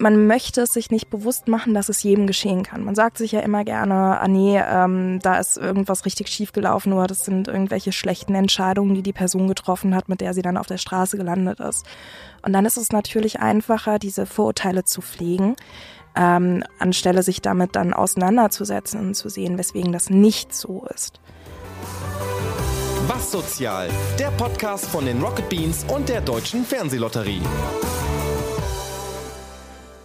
[0.00, 2.84] man möchte es sich nicht bewusst machen, dass es jedem geschehen kann.
[2.84, 6.94] Man sagt sich ja immer gerne, ah nee, ähm, da ist irgendwas richtig schief gelaufen
[6.94, 10.56] oder das sind irgendwelche schlechten Entscheidungen, die die Person getroffen hat, mit der sie dann
[10.56, 11.84] auf der Straße gelandet ist.
[12.40, 15.54] Und dann ist es natürlich einfacher, diese Vorurteile zu pflegen,
[16.16, 21.20] ähm, anstelle sich damit dann auseinanderzusetzen und zu sehen, weswegen das nicht so ist.
[23.06, 23.90] Was sozial?
[24.18, 27.42] Der Podcast von den Rocket Beans und der Deutschen Fernsehlotterie.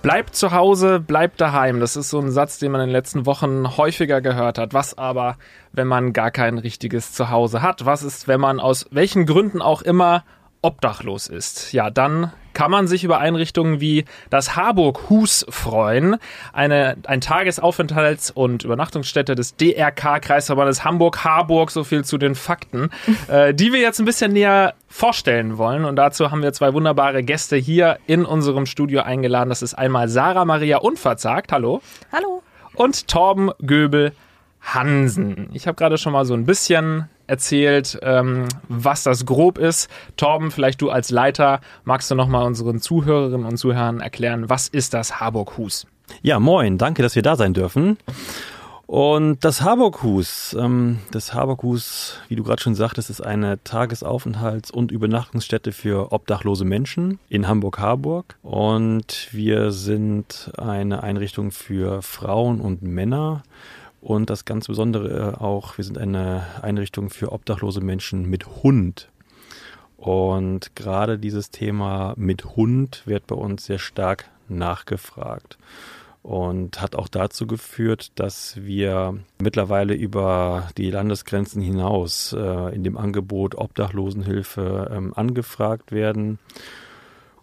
[0.05, 1.79] Bleibt zu Hause, bleibt daheim.
[1.79, 4.75] Das ist so ein Satz, den man in den letzten Wochen häufiger gehört hat.
[4.75, 5.35] Was aber,
[5.71, 7.87] wenn man gar kein richtiges Zuhause hat?
[7.87, 10.23] Was ist, wenn man aus welchen Gründen auch immer
[10.61, 11.73] obdachlos ist?
[11.73, 16.15] Ja, dann kann man sich über Einrichtungen wie das Harburg Hus freuen,
[16.53, 22.89] eine ein Tagesaufenthalts- und Übernachtungsstätte des DRK Kreisverbandes Hamburg Harburg, so viel zu den Fakten,
[23.27, 27.21] äh, die wir jetzt ein bisschen näher vorstellen wollen und dazu haben wir zwei wunderbare
[27.21, 29.49] Gäste hier in unserem Studio eingeladen.
[29.49, 31.81] Das ist einmal Sarah Maria Unverzagt, hallo.
[32.11, 32.41] Hallo.
[32.73, 34.13] Und Torben Göbel
[34.61, 35.49] Hansen.
[35.53, 39.89] Ich habe gerade schon mal so ein bisschen erzählt, ähm, was das grob ist.
[40.17, 44.93] Torben, vielleicht du als Leiter, magst du nochmal unseren Zuhörerinnen und Zuhörern erklären, was ist
[44.93, 45.87] das Harburg Hus?
[46.21, 47.97] Ja, moin, danke, dass wir da sein dürfen.
[48.87, 54.91] Und das Harburghus, ähm, das Harburghus, wie du gerade schon sagtest, ist eine Tagesaufenthalts- und
[54.91, 58.37] Übernachtungsstätte für obdachlose Menschen in Hamburg-Harburg.
[58.43, 63.41] Und wir sind eine Einrichtung für Frauen und Männer
[64.05, 69.09] und das ganz Besondere äh, auch, wir sind eine Einrichtung für obdachlose Menschen mit Hund.
[69.97, 75.57] Und gerade dieses Thema mit Hund wird bei uns sehr stark nachgefragt
[76.21, 82.97] und hat auch dazu geführt, dass wir mittlerweile über die Landesgrenzen hinaus äh, in dem
[82.97, 86.37] Angebot Obdachlosenhilfe ähm, angefragt werden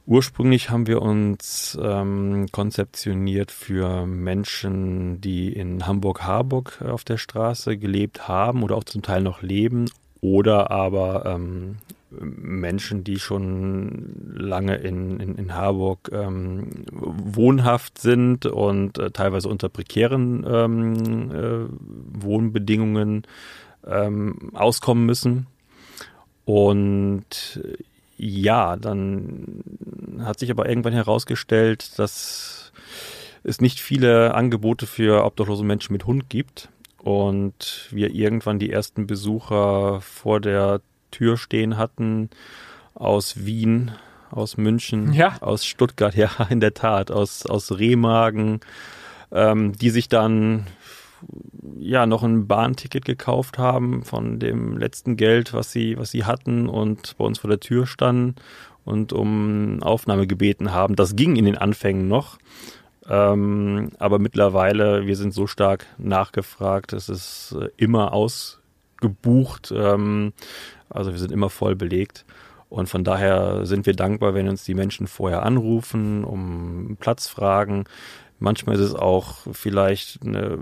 [0.05, 8.27] Ursprünglich haben wir uns ähm, konzeptioniert für Menschen, die in Hamburg-Harburg auf der Straße gelebt
[8.27, 9.89] haben oder auch zum Teil noch leben
[10.21, 11.77] oder aber ähm,
[12.21, 19.69] Menschen, die schon lange in, in, in Harburg ähm, wohnhaft sind und äh, teilweise unter
[19.69, 23.23] prekären ähm, äh, Wohnbedingungen
[23.87, 25.47] ähm, auskommen müssen.
[26.45, 27.61] Und
[28.25, 29.65] ja, dann
[30.21, 32.73] hat sich aber irgendwann herausgestellt, dass
[33.43, 36.69] es nicht viele Angebote für obdachlose Menschen mit Hund gibt
[36.99, 42.31] und wir irgendwann die ersten Besucher vor der Tür stehen hatten
[42.95, 43.91] aus Wien,
[44.31, 45.37] aus München, ja.
[45.41, 48.61] aus Stuttgart, ja, in der Tat, aus, aus Remagen,
[49.33, 50.69] ähm, die sich dann
[51.79, 56.69] ja noch ein Bahnticket gekauft haben von dem letzten Geld, was sie, was sie hatten
[56.69, 58.37] und bei uns vor der Tür standen
[58.85, 60.97] und um Aufnahme gebeten haben.
[60.97, 62.39] Das ging in den Anfängen noch.
[63.09, 69.73] Ähm, aber mittlerweile, wir sind so stark nachgefragt, es ist äh, immer ausgebucht.
[69.77, 70.33] Ähm,
[70.89, 72.25] also wir sind immer voll belegt.
[72.69, 77.85] Und von daher sind wir dankbar, wenn uns die Menschen vorher anrufen, um Platz fragen.
[78.43, 80.59] Manchmal ist es auch vielleicht eine,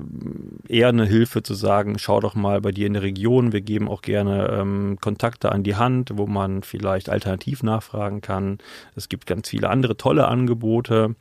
[0.69, 3.55] eher eine Hilfe zu sagen, schau doch mal bei dir in der Region.
[3.55, 8.59] Wir geben auch gerne ähm, Kontakte an die Hand, wo man vielleicht alternativ nachfragen kann.
[8.97, 11.17] Es gibt ganz viele andere tolle Angebote.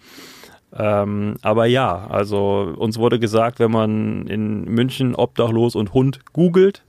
[0.76, 6.84] Ähm, aber ja, also uns wurde gesagt, wenn man in München obdachlos und Hund googelt,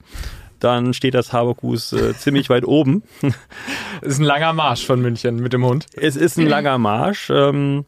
[0.59, 3.03] dann steht das Haberkus äh, ziemlich weit oben.
[4.01, 5.85] Es ist ein langer Marsch von München mit dem Hund.
[5.93, 7.29] Es ist ein langer Marsch.
[7.29, 7.85] Ähm,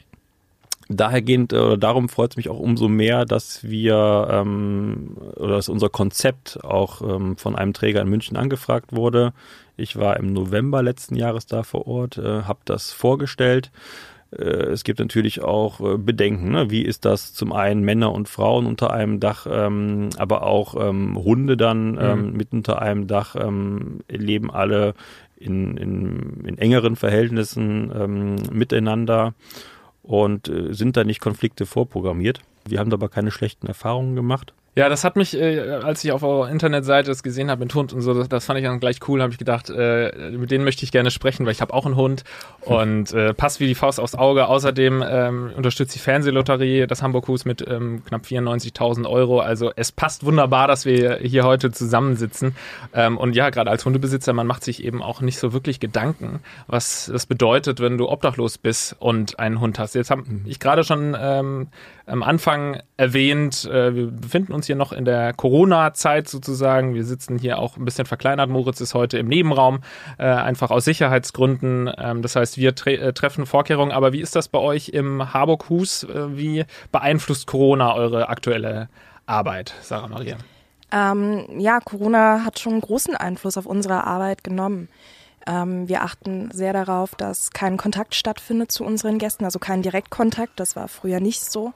[0.96, 5.90] dahergehend oder darum freut es mich auch umso mehr, dass wir ähm, oder dass unser
[5.90, 9.34] Konzept auch ähm, von einem Träger in München angefragt wurde.
[9.76, 13.72] Ich war im November letzten Jahres da vor Ort, äh, habe das vorgestellt.
[14.32, 16.52] Äh, es gibt natürlich auch äh, Bedenken.
[16.52, 16.70] Ne?
[16.70, 21.18] Wie ist das zum einen Männer und Frauen unter einem Dach, ähm, aber auch ähm,
[21.18, 22.38] Hunde dann ähm, mhm.
[22.38, 24.94] mit unter einem Dach ähm, leben alle
[25.36, 29.34] in, in, in engeren Verhältnissen ähm, miteinander
[30.04, 32.42] und äh, sind da nicht Konflikte vorprogrammiert.
[32.68, 34.54] Wir haben da aber keine schlechten Erfahrungen gemacht.
[34.76, 37.94] Ja, das hat mich, äh, als ich auf eurer Internetseite das gesehen habe mit Hund
[37.94, 39.22] und so, das, das fand ich dann gleich cool.
[39.22, 41.96] habe ich gedacht, äh, mit denen möchte ich gerne sprechen, weil ich habe auch einen
[41.96, 42.24] Hund
[42.62, 44.48] und äh, passt wie die Faust aufs Auge.
[44.48, 49.42] Außerdem ähm, unterstützt die Fernsehlotterie das Hamburg Hus mit ähm, knapp 94.000 Euro.
[49.42, 52.56] Also es passt wunderbar, dass wir hier heute zusammensitzen.
[52.96, 56.40] Ähm, und ja, gerade als Hundebesitzer, man macht sich eben auch nicht so wirklich Gedanken,
[56.66, 59.94] was das bedeutet, wenn du obdachlos bist und einen Hund hast.
[59.94, 61.68] Jetzt habe ich gerade schon ähm,
[62.06, 66.96] am Anfang erwähnt, äh, wir befinden uns hier noch in der Corona-Zeit sozusagen.
[66.96, 68.50] Wir sitzen hier auch ein bisschen verkleinert.
[68.50, 69.82] Moritz ist heute im Nebenraum,
[70.18, 71.90] äh, einfach aus Sicherheitsgründen.
[71.98, 73.92] Ähm, das heißt, wir tre äh, treffen Vorkehrungen.
[73.92, 76.08] Aber wie ist das bei euch im Harburg-Hus?
[76.30, 78.90] Wie beeinflusst Corona eure aktuelle
[79.26, 80.38] Arbeit, Sarah Maria?
[80.92, 84.90] Ähm, ja, Corona hat schon großen Einfluss auf unsere Arbeit genommen.
[85.48, 90.60] Ähm, wir achten sehr darauf, dass kein Kontakt stattfindet zu unseren Gästen, also kein Direktkontakt.
[90.60, 91.74] Das war früher nicht so.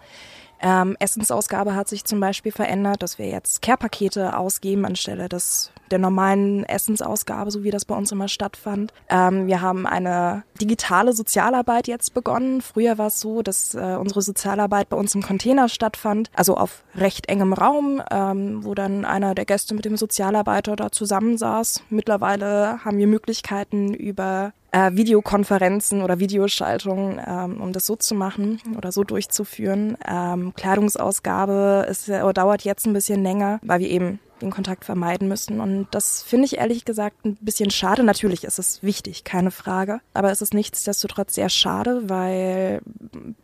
[0.60, 6.00] Ähm, Essensausgabe hat sich zum Beispiel verändert, dass wir jetzt Care-Pakete ausgeben anstelle des, der
[6.00, 8.94] normalen Essensausgabe, so wie das bei uns immer stattfand.
[9.10, 12.62] Ähm, wir haben eine digitale Sozialarbeit jetzt begonnen.
[12.62, 16.84] Früher war es so, dass äh, unsere Sozialarbeit bei uns im Container stattfand, also auf
[16.96, 21.84] recht engem Raum, ähm, wo dann einer der Gäste mit dem Sozialarbeiter da zusammensaß.
[21.90, 28.62] Mittlerweile haben wir Möglichkeiten über äh, Videokonferenzen oder Videoschaltungen, ähm, um das so zu machen
[28.78, 29.98] oder so durchzuführen.
[30.06, 35.28] Ähm, Kleidungsausgabe ist, äh, dauert jetzt ein bisschen länger, weil wir eben den Kontakt vermeiden
[35.28, 35.60] müssen.
[35.60, 38.04] Und das finde ich ehrlich gesagt ein bisschen schade.
[38.04, 40.00] Natürlich ist es wichtig, keine Frage.
[40.14, 42.82] Aber es ist nichtsdestotrotz sehr schade, weil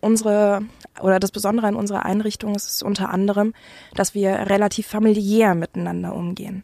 [0.02, 0.62] unsere
[1.02, 3.54] oder das Besondere an unserer Einrichtung ist unter anderem,
[3.96, 6.64] dass wir relativ familiär miteinander umgehen.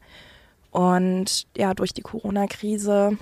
[0.72, 3.18] Und ja, durch die Corona-Krise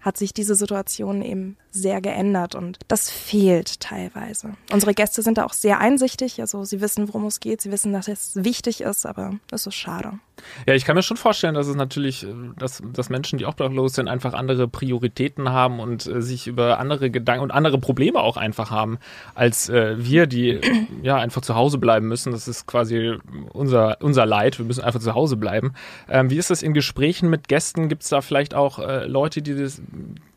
[0.00, 4.54] hat sich diese Situation eben sehr geändert und das fehlt teilweise.
[4.72, 7.92] Unsere Gäste sind da auch sehr einsichtig, also sie wissen, worum es geht, sie wissen,
[7.92, 10.18] dass es wichtig ist, aber es ist schade.
[10.66, 13.94] Ja, ich kann mir schon vorstellen, dass es natürlich, äh, dass, dass Menschen, die obdachlos
[13.94, 18.36] sind, einfach andere Prioritäten haben und äh, sich über andere Gedanken und andere Probleme auch
[18.36, 18.98] einfach haben,
[19.34, 20.60] als äh, wir, die
[21.02, 22.32] ja einfach zu Hause bleiben müssen.
[22.32, 23.16] Das ist quasi
[23.52, 24.58] unser, unser Leid.
[24.58, 25.72] Wir müssen einfach zu Hause bleiben.
[26.08, 27.88] Ähm, wie ist das in Gesprächen mit Gästen?
[27.88, 29.80] Gibt es da vielleicht auch äh, Leute, die, das,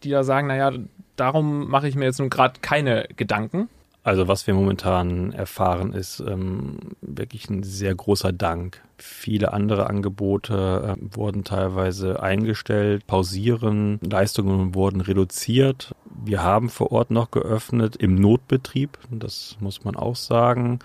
[0.04, 0.72] die da sagen, naja,
[1.16, 3.70] darum mache ich mir jetzt nun gerade keine Gedanken.
[4.06, 8.82] Also was wir momentan erfahren, ist ähm, wirklich ein sehr großer Dank.
[8.98, 15.96] Viele andere Angebote äh, wurden teilweise eingestellt, pausieren, Leistungen wurden reduziert.
[16.26, 20.80] Wir haben vor Ort noch geöffnet im Notbetrieb, das muss man auch sagen.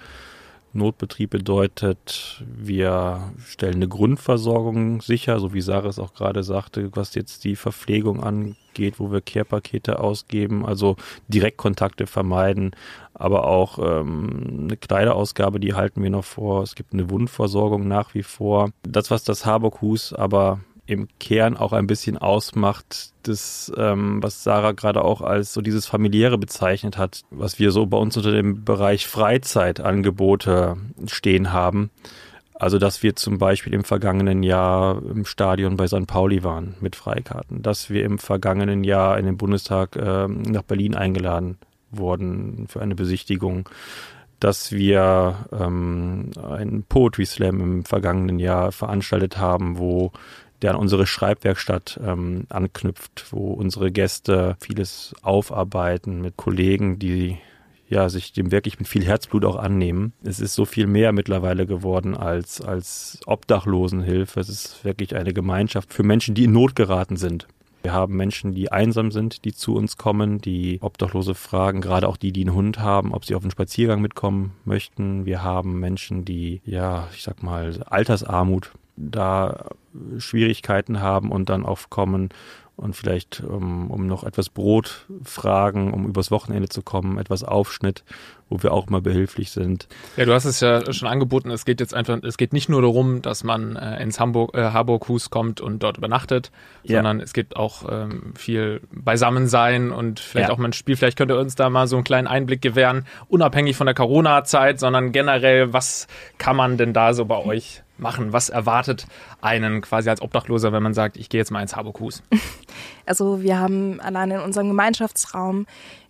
[0.78, 7.14] Notbetrieb bedeutet, wir stellen eine Grundversorgung sicher, so wie Sarah es auch gerade sagte, was
[7.14, 10.96] jetzt die Verpflegung angeht, wo wir Care-Pakete ausgeben, also
[11.28, 12.74] Direktkontakte vermeiden,
[13.12, 16.62] aber auch ähm, eine Kleiderausgabe, die halten wir noch vor.
[16.62, 18.70] Es gibt eine Wundversorgung nach wie vor.
[18.82, 24.72] Das, was das Harburg-Hus aber im Kern auch ein bisschen ausmacht, das, ähm, was Sarah
[24.72, 28.64] gerade auch als so dieses familiäre bezeichnet hat, was wir so bei uns unter dem
[28.64, 31.90] Bereich Freizeitangebote stehen haben.
[32.54, 36.06] Also, dass wir zum Beispiel im vergangenen Jahr im Stadion bei St.
[36.06, 40.96] Pauli waren mit Freikarten, dass wir im vergangenen Jahr in den Bundestag äh, nach Berlin
[40.96, 41.58] eingeladen
[41.90, 43.68] wurden für eine Besichtigung,
[44.40, 50.12] dass wir ähm, einen Poetry Slam im vergangenen Jahr veranstaltet haben, wo
[50.62, 57.38] der an unsere Schreibwerkstatt ähm, anknüpft, wo unsere Gäste vieles aufarbeiten mit Kollegen, die
[57.88, 60.12] ja sich dem wirklich mit viel Herzblut auch annehmen.
[60.22, 64.40] Es ist so viel mehr mittlerweile geworden als als Obdachlosenhilfe.
[64.40, 67.46] Es ist wirklich eine Gemeinschaft für Menschen, die in Not geraten sind.
[67.82, 72.16] Wir haben Menschen, die einsam sind, die zu uns kommen, die Obdachlose fragen, gerade auch
[72.16, 75.26] die, die einen Hund haben, ob sie auf einen Spaziergang mitkommen möchten.
[75.26, 79.70] Wir haben Menschen, die, ja, ich sag mal, Altersarmut da
[80.18, 82.30] Schwierigkeiten haben und dann aufkommen
[82.76, 88.04] und vielleicht um, um noch etwas Brot fragen, um übers Wochenende zu kommen, etwas Aufschnitt,
[88.48, 89.88] wo wir auch mal behilflich sind.
[90.16, 91.50] Ja, du hast es ja schon angeboten.
[91.50, 94.70] Es geht jetzt einfach, es geht nicht nur darum, dass man äh, ins Hamburg, äh,
[94.70, 96.50] Harburg-Hus kommt und dort übernachtet,
[96.82, 96.98] ja.
[96.98, 100.54] sondern es gibt auch ähm, viel Beisammensein und vielleicht ja.
[100.54, 100.96] auch mal ein Spiel.
[100.96, 104.80] Vielleicht könnt ihr uns da mal so einen kleinen Einblick gewähren, unabhängig von der Corona-Zeit,
[104.80, 106.06] sondern generell, was
[106.38, 108.32] kann man denn da so bei euch machen?
[108.32, 109.06] Was erwartet
[109.40, 112.22] einen quasi als Obdachloser, wenn man sagt, ich gehe jetzt mal ins Habokus?
[113.06, 115.66] Also wir haben allein in unserem Gemeinschaftsraum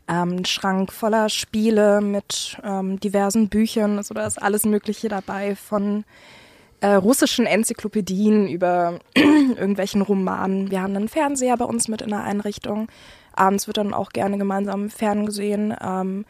[0.08, 3.98] ähm, Schrank voller Spiele mit ähm, diversen Büchern.
[3.98, 6.04] Also da ist alles Mögliche dabei von
[6.80, 10.70] äh, russischen Enzyklopädien über irgendwelchen Romanen.
[10.70, 12.88] Wir haben einen Fernseher bei uns mit in der Einrichtung.
[13.34, 15.74] Abends wird dann auch gerne gemeinsam ferngesehen.
[15.80, 16.24] Ähm,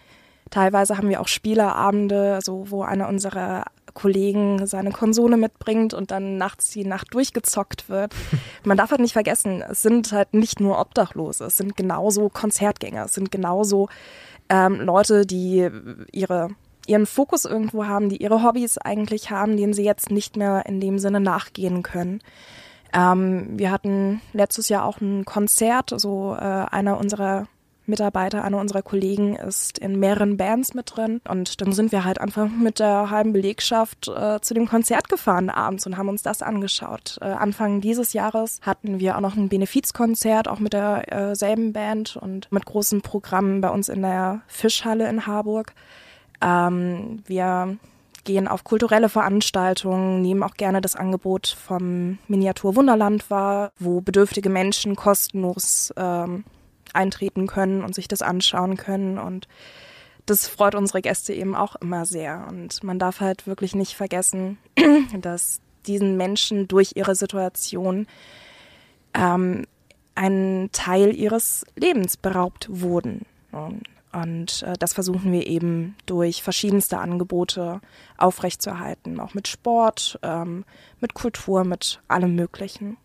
[0.51, 3.65] teilweise haben wir auch Spieleabende, also wo einer unserer
[3.99, 8.15] Kollegen seine Konsole mitbringt und dann nachts die Nacht durchgezockt wird.
[8.65, 13.07] Man darf halt nicht vergessen, es sind halt nicht nur Obdachlose, es sind genauso Konzertgänger,
[13.07, 13.89] es sind genauso
[14.49, 15.69] ähm, Leute, die
[16.13, 16.51] ihre
[16.87, 20.81] ihren Fokus irgendwo haben, die ihre Hobbys eigentlich haben, denen sie jetzt nicht mehr in
[20.81, 22.23] dem Sinne nachgehen können.
[22.95, 27.47] Ähm, wir hatten letztes Jahr auch ein Konzert, so äh, einer unserer
[27.89, 31.21] Mitarbeiter, einer unserer Kollegen ist in mehreren Bands mit drin.
[31.29, 35.51] Und dann sind wir halt einfach mit der halben Belegschaft äh, zu dem Konzert gefahren
[35.51, 37.19] abends und haben uns das angeschaut.
[37.21, 42.17] Äh, Anfang dieses Jahres hatten wir auch noch ein Benefizkonzert, auch mit derselben äh, Band
[42.17, 45.73] und mit großen Programmen bei uns in der Fischhalle in Harburg.
[46.41, 47.79] Ähm, wir
[48.25, 54.51] gehen auf kulturelle Veranstaltungen, nehmen auch gerne das Angebot vom Miniatur Wunderland wahr, wo bedürftige
[54.51, 56.45] Menschen kostenlos ähm,
[56.95, 59.19] eintreten können und sich das anschauen können.
[59.19, 59.49] Und
[60.27, 62.47] das freut unsere Gäste eben auch immer sehr.
[62.49, 64.59] Und man darf halt wirklich nicht vergessen,
[65.21, 68.07] dass diesen Menschen durch ihre Situation
[69.15, 69.65] ähm,
[70.15, 73.25] ein Teil ihres Lebens beraubt wurden.
[74.13, 77.81] Und äh, das versuchen wir eben durch verschiedenste Angebote
[78.17, 80.65] aufrechtzuerhalten, auch mit Sport, ähm,
[81.01, 82.97] mit Kultur, mit allem Möglichen.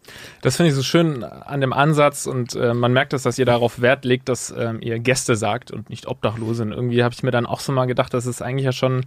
[0.42, 3.46] Das finde ich so schön an dem Ansatz und äh, man merkt es, dass ihr
[3.46, 6.64] darauf Wert legt, dass ähm, ihr Gäste sagt und nicht Obdachlose.
[6.64, 9.06] Und irgendwie habe ich mir dann auch so mal gedacht, dass es eigentlich ja schon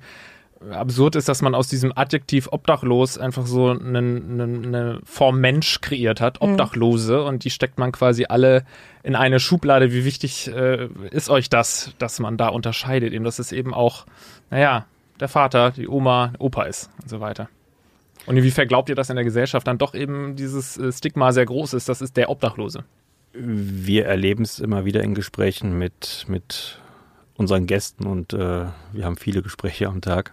[0.70, 5.80] absurd ist, dass man aus diesem Adjektiv obdachlos einfach so eine, eine, eine Form Mensch
[5.80, 6.52] kreiert hat, mhm.
[6.52, 7.26] Obdachlose, mhm.
[7.26, 8.64] und die steckt man quasi alle
[9.02, 9.92] in eine Schublade.
[9.92, 14.06] Wie wichtig äh, ist euch das, dass man da unterscheidet, eben, dass es eben auch,
[14.50, 14.86] naja,
[15.20, 17.48] der Vater, die Oma, Opa ist und so weiter.
[18.26, 21.46] Und inwiefern glaubt ihr, dass in der Gesellschaft dann doch eben dieses äh, Stigma sehr
[21.46, 22.84] groß ist, das ist der Obdachlose?
[23.32, 26.80] Wir erleben es immer wieder in Gesprächen mit, mit
[27.37, 30.33] unseren Gästen und äh, wir haben viele Gespräche am Tag,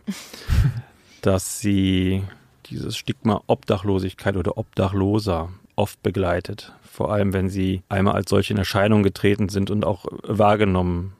[1.21, 2.23] dass sie
[2.67, 6.73] dieses Stigma Obdachlosigkeit oder Obdachloser oft begleitet.
[6.81, 11.13] Vor allem, wenn sie einmal als solche in Erscheinung getreten sind und auch wahrgenommen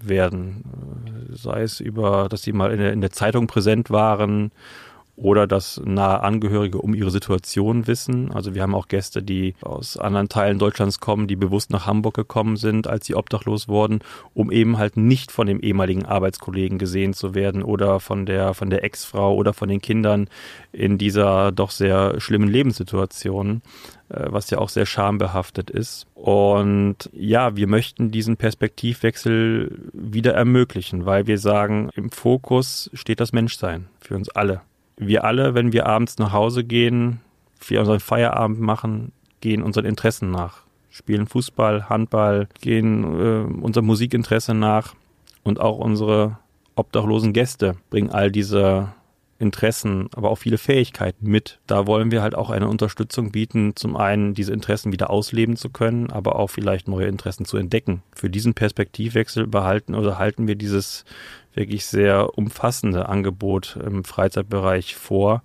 [0.00, 0.64] werden.
[1.32, 4.52] Sei es über, dass sie mal in der, in der Zeitung präsent waren
[5.20, 8.30] oder dass nahe Angehörige um ihre Situation wissen.
[8.32, 12.14] Also wir haben auch Gäste, die aus anderen Teilen Deutschlands kommen, die bewusst nach Hamburg
[12.14, 13.98] gekommen sind, als sie obdachlos wurden,
[14.34, 18.70] um eben halt nicht von dem ehemaligen Arbeitskollegen gesehen zu werden oder von der von
[18.70, 20.28] der Ex-Frau oder von den Kindern
[20.72, 23.62] in dieser doch sehr schlimmen Lebenssituation,
[24.08, 26.06] äh, was ja auch sehr schambehaftet ist.
[26.14, 33.32] Und ja, wir möchten diesen Perspektivwechsel wieder ermöglichen, weil wir sagen, im Fokus steht das
[33.32, 34.62] Menschsein für uns alle
[34.98, 37.20] wir alle, wenn wir abends nach Hause gehen,
[37.66, 40.62] wir unseren Feierabend machen, gehen unseren Interessen nach.
[40.90, 44.94] Spielen Fußball, Handball, gehen äh, unser Musikinteresse nach
[45.44, 46.38] und auch unsere
[46.74, 48.92] obdachlosen Gäste bringen all diese
[49.38, 51.60] Interessen, aber auch viele Fähigkeiten mit.
[51.66, 55.70] Da wollen wir halt auch eine Unterstützung bieten, zum einen diese Interessen wieder ausleben zu
[55.70, 58.02] können, aber auch vielleicht neue Interessen zu entdecken.
[58.12, 61.04] Für diesen Perspektivwechsel behalten oder halten wir dieses
[61.54, 65.42] wirklich sehr umfassende Angebot im Freizeitbereich vor.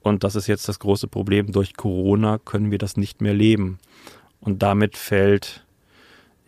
[0.00, 1.52] Und das ist jetzt das große Problem.
[1.52, 3.78] Durch Corona können wir das nicht mehr leben.
[4.40, 5.66] Und damit fällt,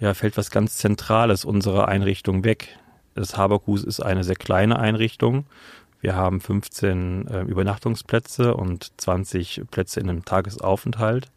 [0.01, 2.79] ja, fällt was ganz Zentrales unserer Einrichtung weg.
[3.15, 5.47] Das Haberkus ist eine sehr kleine Einrichtung.
[6.01, 11.31] Wir haben 15 äh, Übernachtungsplätze und 20 Plätze in einem Tagesaufenthalt.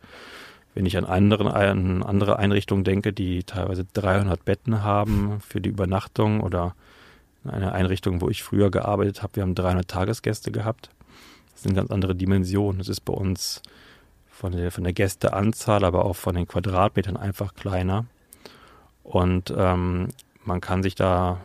[0.74, 5.70] Wenn ich an, anderen, an andere Einrichtungen denke, die teilweise 300 Betten haben für die
[5.70, 6.76] Übernachtung oder
[7.44, 10.90] eine Einrichtung, wo ich früher gearbeitet habe, wir haben 300 Tagesgäste gehabt.
[11.54, 12.80] Das sind ganz andere Dimensionen.
[12.80, 13.62] Es ist bei uns
[14.30, 18.06] von der, von der Gästeanzahl, aber auch von den Quadratmetern einfach kleiner.
[19.04, 20.10] Und ähm,
[20.46, 21.42] man kann sich da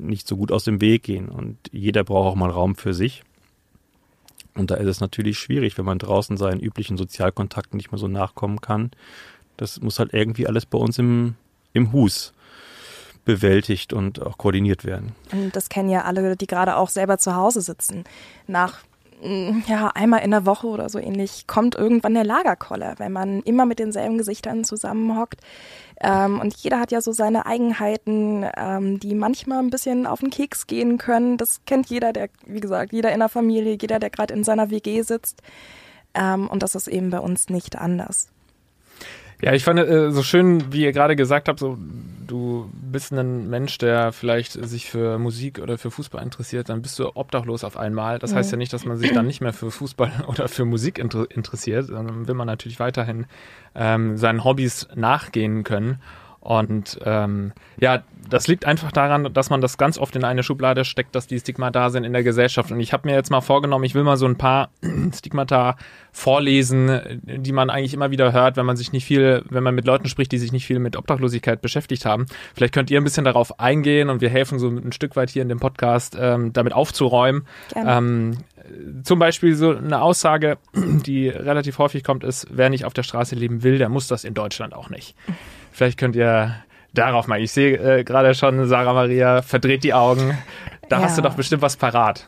[0.00, 1.28] nicht so gut aus dem Weg gehen.
[1.28, 3.22] Und jeder braucht auch mal Raum für sich.
[4.54, 8.08] Und da ist es natürlich schwierig, wenn man draußen seinen üblichen Sozialkontakten nicht mehr so
[8.08, 8.90] nachkommen kann.
[9.56, 11.34] Das muss halt irgendwie alles bei uns im,
[11.72, 12.32] im Hus
[13.24, 15.14] bewältigt und auch koordiniert werden.
[15.32, 18.04] Und das kennen ja alle, die gerade auch selber zu Hause sitzen.
[18.46, 18.80] Nach
[19.22, 23.40] mm, ja, einmal in der Woche oder so ähnlich kommt irgendwann der Lagerkoller, wenn man
[23.42, 25.40] immer mit denselben Gesichtern zusammenhockt.
[26.02, 30.30] Ähm, und jeder hat ja so seine Eigenheiten, ähm, die manchmal ein bisschen auf den
[30.30, 31.36] Keks gehen können.
[31.36, 34.70] Das kennt jeder, der, wie gesagt, jeder in der Familie, jeder, der gerade in seiner
[34.70, 35.42] WG sitzt.
[36.14, 38.28] Ähm, und das ist eben bei uns nicht anders.
[39.42, 41.78] Ja, ich fand äh, so schön, wie ihr gerade gesagt habt, so
[42.30, 46.98] du bist ein Mensch, der vielleicht sich für Musik oder für Fußball interessiert, dann bist
[46.98, 48.18] du obdachlos auf einmal.
[48.18, 48.36] Das mhm.
[48.36, 51.30] heißt ja nicht, dass man sich dann nicht mehr für Fußball oder für Musik inter
[51.30, 53.26] interessiert, sondern will man natürlich weiterhin
[53.74, 56.00] ähm, seinen Hobbys nachgehen können.
[56.40, 60.84] Und ähm, ja, das liegt einfach daran, dass man das ganz oft in eine Schublade
[60.84, 62.70] steckt, dass die Stigmata sind in der Gesellschaft.
[62.72, 64.70] Und ich habe mir jetzt mal vorgenommen, ich will mal so ein paar
[65.14, 65.76] Stigmata
[66.12, 69.86] vorlesen, die man eigentlich immer wieder hört, wenn man sich nicht viel, wenn man mit
[69.86, 72.26] Leuten spricht, die sich nicht viel mit Obdachlosigkeit beschäftigt haben.
[72.54, 75.42] Vielleicht könnt ihr ein bisschen darauf eingehen und wir helfen so ein Stück weit hier
[75.42, 77.46] in dem Podcast, ähm, damit aufzuräumen.
[77.74, 78.38] Ähm,
[79.02, 83.34] zum Beispiel so eine Aussage, die relativ häufig kommt, ist, wer nicht auf der Straße
[83.34, 85.14] leben will, der muss das in Deutschland auch nicht.
[85.72, 86.56] Vielleicht könnt ihr
[86.94, 87.40] Darauf mal.
[87.40, 90.36] Ich sehe äh, gerade schon, Sarah Maria verdreht die Augen.
[90.88, 91.04] Da ja.
[91.04, 92.26] hast du doch bestimmt was parat.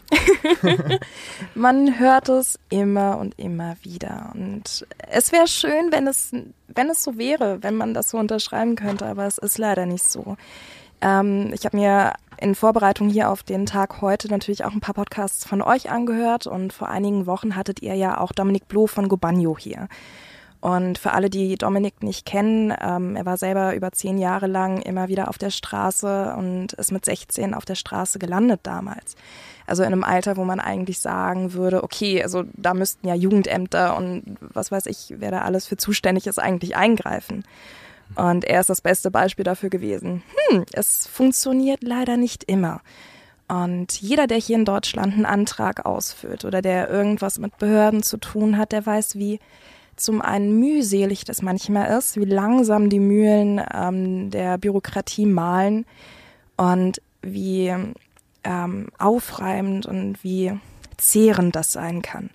[1.56, 4.30] Man hört es immer und immer wieder.
[4.34, 6.32] Und es wäre schön, wenn es,
[6.68, 10.04] wenn es so wäre, wenn man das so unterschreiben könnte, aber es ist leider nicht
[10.04, 10.36] so.
[11.00, 14.94] Ähm, ich habe mir in Vorbereitung hier auf den Tag heute natürlich auch ein paar
[14.94, 19.08] Podcasts von euch angehört und vor einigen Wochen hattet ihr ja auch Dominik Bloh von
[19.08, 19.88] Gobagno hier.
[20.62, 24.80] Und für alle, die Dominik nicht kennen, ähm, er war selber über zehn Jahre lang
[24.80, 29.16] immer wieder auf der Straße und ist mit 16 auf der Straße gelandet damals.
[29.66, 33.96] Also in einem Alter, wo man eigentlich sagen würde, okay, also da müssten ja Jugendämter
[33.96, 37.42] und was weiß ich, wer da alles für zuständig ist, eigentlich eingreifen.
[38.14, 40.22] Und er ist das beste Beispiel dafür gewesen.
[40.48, 42.82] Hm, es funktioniert leider nicht immer.
[43.48, 48.16] Und jeder, der hier in Deutschland einen Antrag ausfüllt oder der irgendwas mit Behörden zu
[48.16, 49.40] tun hat, der weiß, wie
[49.96, 55.84] zum einen mühselig das manchmal ist, wie langsam die Mühlen ähm, der Bürokratie malen
[56.56, 57.72] und wie
[58.44, 60.52] ähm, aufreibend und wie
[60.96, 62.30] zehrend das sein kann.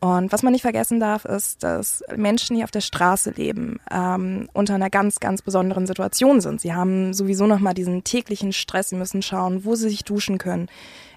[0.00, 4.48] Und was man nicht vergessen darf, ist, dass Menschen, die auf der Straße leben, ähm,
[4.52, 6.60] unter einer ganz, ganz besonderen Situation sind.
[6.60, 8.90] Sie haben sowieso nochmal diesen täglichen Stress.
[8.90, 10.68] Sie müssen schauen, wo sie sich duschen können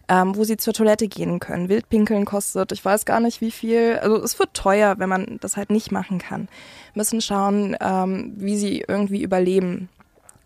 [0.07, 1.69] ähm, wo sie zur Toilette gehen können.
[1.69, 3.99] Wildpinkeln kostet, ich weiß gar nicht wie viel.
[4.01, 6.47] Also es wird teuer, wenn man das halt nicht machen kann.
[6.93, 9.89] Müssen schauen, ähm, wie sie irgendwie überleben.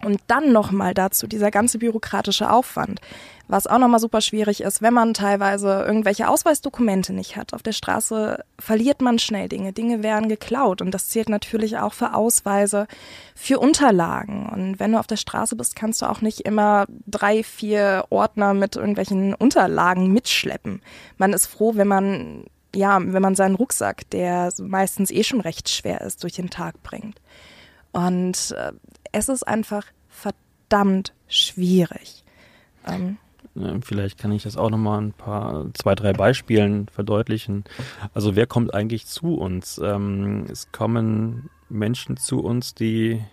[0.04, 3.00] Und dann nochmal dazu dieser ganze bürokratische Aufwand,
[3.48, 7.54] was auch nochmal super schwierig ist, wenn man teilweise irgendwelche Ausweisdokumente nicht hat.
[7.54, 11.94] Auf der Straße verliert man schnell Dinge, Dinge werden geklaut und das zählt natürlich auch
[11.94, 12.88] für Ausweise,
[13.36, 14.50] für Unterlagen.
[14.50, 18.54] Und wenn du auf der Straße bist, kannst du auch nicht immer drei, vier Ordner
[18.54, 20.82] mit irgendwelchen Unterlagen mitschleppen.
[21.18, 22.44] Man ist froh, wenn man
[22.76, 26.84] ja, wenn man seinen Rucksack, der meistens eh schon recht schwer ist, durch den Tag
[26.84, 27.22] bringt.
[27.94, 28.74] Und äh,
[29.16, 32.24] es ist einfach verdammt schwierig.
[32.86, 33.18] Ähm.
[33.82, 37.64] Vielleicht kann ich das auch nochmal ein paar, zwei, drei Beispielen verdeutlichen.
[38.14, 39.80] Also wer kommt eigentlich zu uns?
[39.82, 43.24] Ähm, es kommen Menschen zu uns, die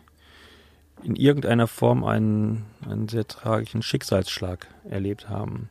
[1.02, 5.70] in irgendeiner Form einen, einen sehr tragischen Schicksalsschlag erlebt haben.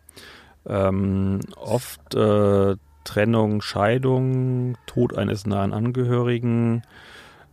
[0.65, 2.75] Ähm, oft äh,
[3.05, 6.81] Trennung, Scheidung, Tod eines nahen Angehörigen,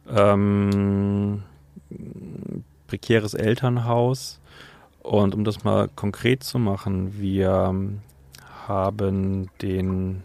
[0.08, 1.44] ähm,
[2.86, 4.40] prekäres Elternhaus.
[5.02, 7.72] Und um das mal konkret zu machen, wir
[8.66, 10.22] haben den,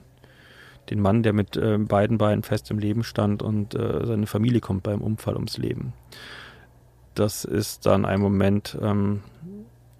[0.89, 4.59] den Mann, der mit äh, beiden Beinen fest im Leben stand und äh, seine Familie
[4.59, 5.93] kommt beim Unfall ums Leben.
[7.15, 9.21] Das ist dann ein Moment, ähm,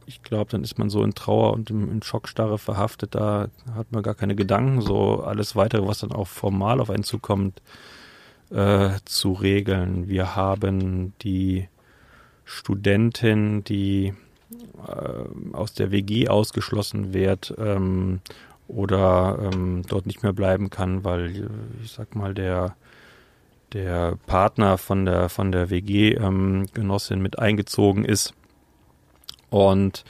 [0.06, 3.92] ich glaube, dann ist man so in Trauer und in, in Schockstarre verhaftet, da hat
[3.92, 7.62] man gar keine Gedanken, so alles weitere, was dann auch formal auf einen zukommt,
[8.54, 10.08] äh, zu regeln.
[10.08, 11.68] Wir haben die
[12.46, 14.14] Studentin, die
[14.88, 18.22] äh, aus der WG ausgeschlossen wird ähm,
[18.68, 21.50] oder ähm, dort nicht mehr bleiben kann, weil
[21.84, 22.76] ich sag mal der
[23.74, 28.34] der Partner von der von der WG-Genossin ähm, mit eingezogen ist
[29.54, 30.04] und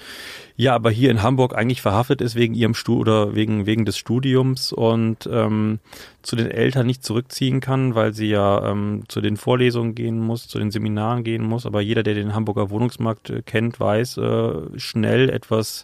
[0.56, 3.98] ja, aber hier in Hamburg eigentlich verhaftet ist wegen ihrem Stu oder wegen wegen des
[3.98, 5.80] Studiums und ähm,
[6.22, 10.48] zu den Eltern nicht zurückziehen kann, weil sie ja ähm, zu den Vorlesungen gehen muss,
[10.48, 11.66] zu den Seminaren gehen muss.
[11.66, 15.84] Aber jeder, der den Hamburger Wohnungsmarkt äh, kennt, weiß, äh, schnell etwas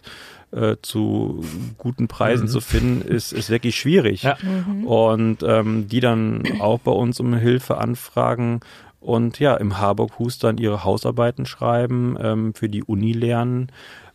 [0.52, 1.44] äh, zu
[1.76, 2.50] guten Preisen mhm.
[2.50, 4.22] zu finden, ist, ist wirklich schwierig.
[4.22, 4.38] Ja.
[4.40, 4.86] Mhm.
[4.86, 8.60] Und ähm, die dann auch bei uns um Hilfe anfragen
[9.00, 13.72] und ja, im Harburg-Hus dann ihre Hausarbeiten schreiben, ähm, für die Uni lernen.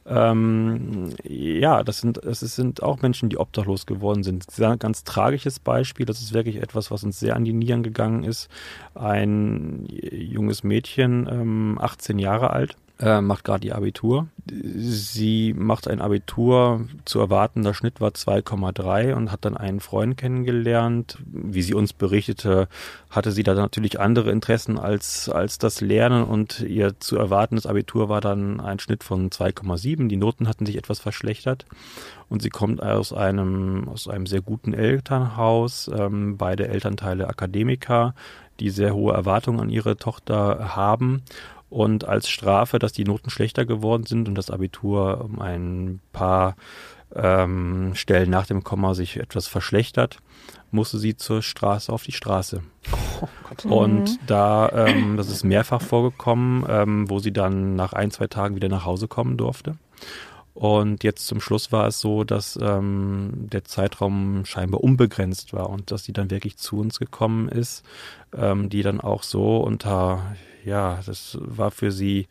[0.08, 4.45] Ähm, ja, das sind, das sind auch Menschen, die obdachlos geworden sind.
[4.60, 6.06] Ein ganz tragisches Beispiel.
[6.06, 8.48] Das ist wirklich etwas, was uns sehr an die Nieren gegangen ist.
[8.93, 14.27] Ein junges Mädchen, ähm, 18 Jahre alt, äh, macht gerade ihr Abitur.
[14.47, 21.17] Sie macht ein Abitur, zu erwartender Schnitt war 2,3 und hat dann einen Freund kennengelernt.
[21.25, 22.67] Wie sie uns berichtete,
[23.10, 28.08] hatte sie da natürlich andere Interessen als, als das Lernen und ihr zu erwartendes Abitur
[28.08, 30.08] war dann ein Schnitt von 2,7.
[30.08, 31.65] Die Noten hatten sich etwas verschlechtert
[32.29, 38.13] und sie kommt aus einem, aus einem sehr guten Elternhaus, ähm, beide Elternteile Akademiker,
[38.60, 41.23] die sehr hohe Erwartungen an ihre Tochter haben
[41.69, 46.56] und als Strafe, dass die Noten schlechter geworden sind und das Abitur um ein paar
[47.13, 50.19] ähm, Stellen nach dem Komma sich etwas verschlechtert,
[50.71, 52.62] musste sie zur Straße auf die Straße.
[53.63, 54.17] Oh und mhm.
[54.28, 58.69] da, ähm, das ist mehrfach vorgekommen, ähm, wo sie dann nach ein, zwei Tagen wieder
[58.69, 59.78] nach Hause kommen durfte.
[60.56, 65.91] Und jetzt zum Schluss war es so, dass ähm, der Zeitraum scheinbar unbegrenzt war und
[65.91, 67.84] dass sie dann wirklich zu uns gekommen ist,
[68.36, 72.28] ähm, die dann auch so unter ja, das war für sie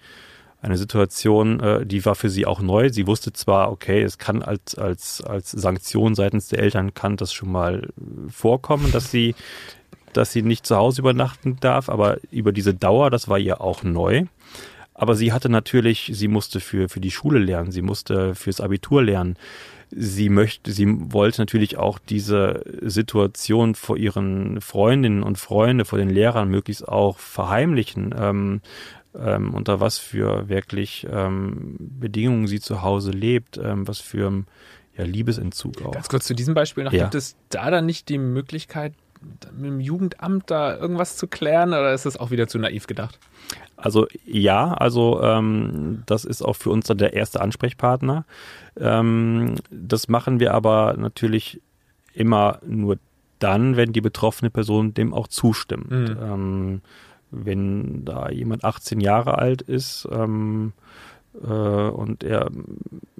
[0.60, 2.90] eine Situation, äh, die war für sie auch neu.
[2.90, 7.32] Sie wusste zwar, okay, es kann als, als, als Sanktion seitens der Eltern kann das
[7.32, 7.90] schon mal
[8.30, 9.34] vorkommen, dass sie,
[10.12, 13.82] dass sie nicht zu Hause übernachten darf, aber über diese Dauer, das war ihr auch
[13.82, 14.24] neu.
[14.94, 19.02] Aber sie hatte natürlich, sie musste für, für die Schule lernen, sie musste fürs Abitur
[19.02, 19.36] lernen.
[19.90, 26.10] Sie möchte, sie wollte natürlich auch diese Situation vor ihren Freundinnen und Freunden, vor den
[26.10, 28.60] Lehrern möglichst auch verheimlichen, ähm,
[29.16, 34.44] ähm, unter was für wirklich ähm, Bedingungen sie zu Hause lebt, ähm, was für
[34.96, 35.92] ja, Liebesentzug auch.
[35.92, 37.04] Ganz kurz zu diesem Beispiel noch, ja.
[37.04, 41.92] gibt es da dann nicht die Möglichkeit, mit dem Jugendamt da irgendwas zu klären oder
[41.92, 43.18] ist das auch wieder zu naiv gedacht?
[43.76, 48.24] Also ja, also ähm, das ist auch für uns dann der erste Ansprechpartner.
[48.78, 51.60] Ähm, das machen wir aber natürlich
[52.12, 52.98] immer nur
[53.38, 55.90] dann, wenn die betroffene Person dem auch zustimmt.
[55.90, 56.16] Mhm.
[56.22, 56.82] Ähm,
[57.30, 60.72] wenn da jemand 18 Jahre alt ist ähm,
[61.42, 62.50] äh, und er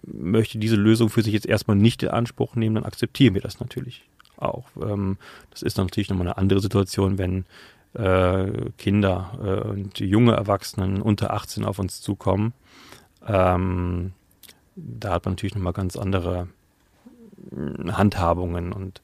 [0.07, 3.59] möchte diese Lösung für sich jetzt erstmal nicht in Anspruch nehmen, dann akzeptieren wir das
[3.59, 4.05] natürlich
[4.37, 4.67] auch.
[4.81, 5.17] Ähm,
[5.51, 7.45] das ist natürlich nochmal eine andere Situation, wenn
[7.95, 12.53] äh, Kinder äh, und junge Erwachsenen unter 18 auf uns zukommen.
[13.27, 14.13] Ähm,
[14.77, 16.49] da hat man natürlich nochmal ganz andere
[17.51, 19.03] hm, Handhabungen und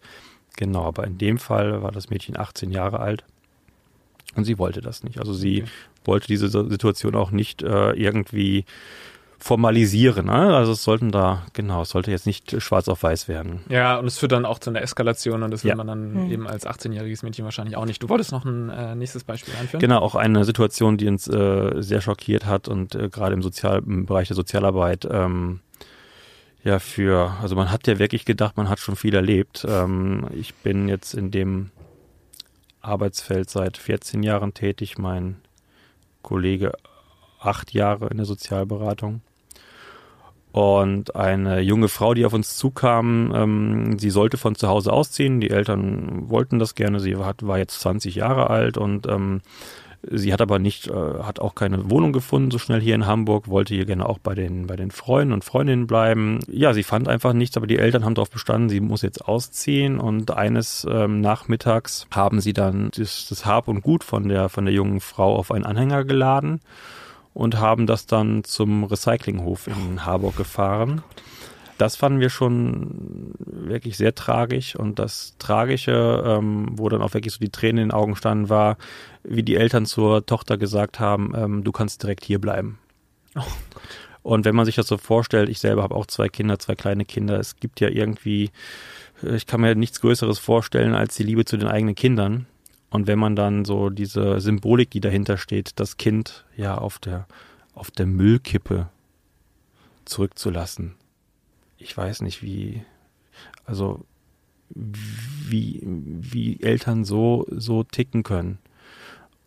[0.57, 3.25] genau, aber in dem Fall war das Mädchen 18 Jahre alt
[4.37, 5.19] und sie wollte das nicht.
[5.19, 5.71] Also sie okay.
[6.05, 8.65] wollte diese Situation auch nicht äh, irgendwie
[9.41, 10.27] formalisieren.
[10.27, 10.55] Ne?
[10.55, 13.61] Also es sollten da, genau, es sollte jetzt nicht schwarz auf weiß werden.
[13.71, 15.77] Ja, und es führt dann auch zu einer Eskalation und das will ja.
[15.77, 16.31] man dann mhm.
[16.31, 18.03] eben als 18-jähriges Mädchen wahrscheinlich auch nicht.
[18.03, 19.81] Du wolltest noch ein äh, nächstes Beispiel einführen?
[19.81, 23.79] Genau, auch eine Situation, die uns äh, sehr schockiert hat und äh, gerade im, Sozial
[23.79, 25.61] im Bereich der Sozialarbeit ähm,
[26.63, 29.67] ja für, also man hat ja wirklich gedacht, man hat schon viel erlebt.
[29.67, 31.71] Ähm, ich bin jetzt in dem
[32.83, 35.37] Arbeitsfeld seit 14 Jahren tätig, mein
[36.23, 36.73] Kollege
[37.39, 39.23] acht Jahre in der Sozialberatung.
[40.53, 45.41] Und eine junge Frau, die auf uns zukam, ähm, sie sollte von zu Hause ausziehen.
[45.41, 46.99] Die Eltern wollten das gerne.
[46.99, 49.43] Sie war, war jetzt 20 Jahre alt und ähm,
[50.03, 53.49] sie hat aber nicht, äh, hat auch keine Wohnung gefunden so schnell hier in Hamburg,
[53.49, 56.41] wollte hier gerne auch bei den, bei den Freunden und Freundinnen bleiben.
[56.49, 60.01] Ja, sie fand einfach nichts, aber die Eltern haben darauf bestanden, sie muss jetzt ausziehen
[60.01, 64.65] und eines ähm, Nachmittags haben sie dann das, das Hab und Gut von der, von
[64.65, 66.61] der jungen Frau auf einen Anhänger geladen
[67.35, 71.03] und haben das dann zum Recyclinghof in Harburg gefahren.
[71.79, 77.33] Das fanden wir schon wirklich sehr tragisch und das Tragische, ähm, wo dann auch wirklich
[77.33, 78.77] so die Tränen in den Augen standen, war,
[79.23, 82.79] wie die Eltern zur Tochter gesagt haben, ähm, du kannst direkt hier bleiben.
[83.35, 83.43] Oh
[84.23, 87.05] und wenn man sich das so vorstellt, ich selber habe auch zwei Kinder, zwei kleine
[87.05, 88.51] Kinder, es gibt ja irgendwie,
[89.23, 92.47] ich kann mir nichts Größeres vorstellen als die Liebe zu den eigenen Kindern.
[92.91, 97.27] Und wenn man dann so diese Symbolik, die dahinter steht, das Kind ja auf der,
[97.73, 98.89] auf der Müllkippe
[100.05, 100.97] zurückzulassen.
[101.79, 102.83] Ich weiß nicht, wie,
[103.65, 104.05] also,
[104.71, 108.59] wie, wie Eltern so, so ticken können.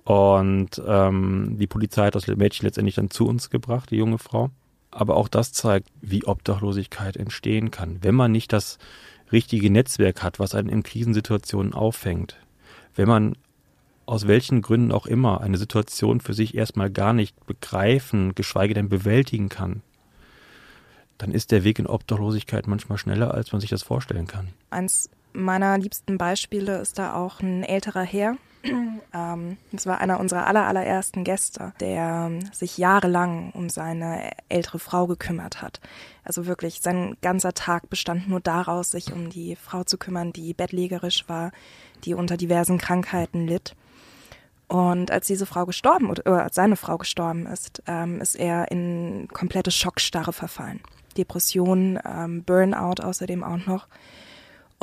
[0.05, 4.51] Und ähm, die Polizei hat das Mädchen letztendlich dann zu uns gebracht, die junge Frau.
[4.89, 8.77] Aber auch das zeigt, wie Obdachlosigkeit entstehen kann, wenn man nicht das
[9.31, 12.37] richtige Netzwerk hat, was einen in Krisensituationen auffängt
[12.95, 13.35] wenn man
[14.05, 18.89] aus welchen Gründen auch immer eine Situation für sich erstmal gar nicht begreifen, geschweige denn
[18.89, 19.81] bewältigen kann,
[21.17, 24.49] dann ist der Weg in Obdachlosigkeit manchmal schneller, als man sich das vorstellen kann.
[24.69, 28.37] Eins meiner liebsten Beispiele ist da auch ein älterer Herr.
[29.15, 35.05] Ähm, das war einer unserer aller, allerersten Gäste, der sich jahrelang um seine ältere Frau
[35.05, 35.79] gekümmert hat.
[36.23, 40.55] Also wirklich, sein ganzer Tag bestand nur daraus, sich um die Frau zu kümmern, die
[40.55, 41.51] bettlägerisch war,
[42.05, 43.75] die unter diversen Krankheiten litt.
[44.67, 48.71] Und als diese Frau gestorben oder, oder als seine Frau gestorben ist, ähm, ist er
[48.71, 50.79] in komplette Schockstarre verfallen.
[51.17, 53.87] Depression, ähm, Burnout außerdem auch noch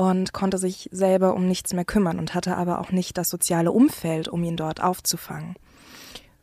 [0.01, 3.71] und konnte sich selber um nichts mehr kümmern und hatte aber auch nicht das soziale
[3.71, 5.57] Umfeld, um ihn dort aufzufangen.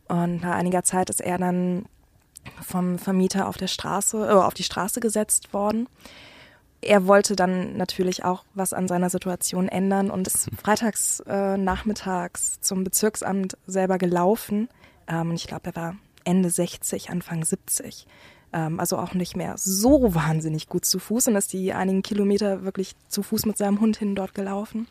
[0.06, 1.86] Und nach einiger Zeit ist er dann
[2.62, 5.88] vom Vermieter auf der Straße, äh, auf die Straße gesetzt worden
[6.80, 12.60] er wollte dann natürlich auch was an seiner Situation ändern und ist freitags äh, nachmittags
[12.60, 14.68] zum Bezirksamt selber gelaufen.
[15.08, 18.06] Ähm, ich glaube, er war Ende 60, Anfang 70.
[18.52, 22.64] Ähm, also auch nicht mehr so wahnsinnig gut zu Fuß und ist die einigen Kilometer
[22.64, 24.86] wirklich zu Fuß mit seinem Hund hin dort gelaufen.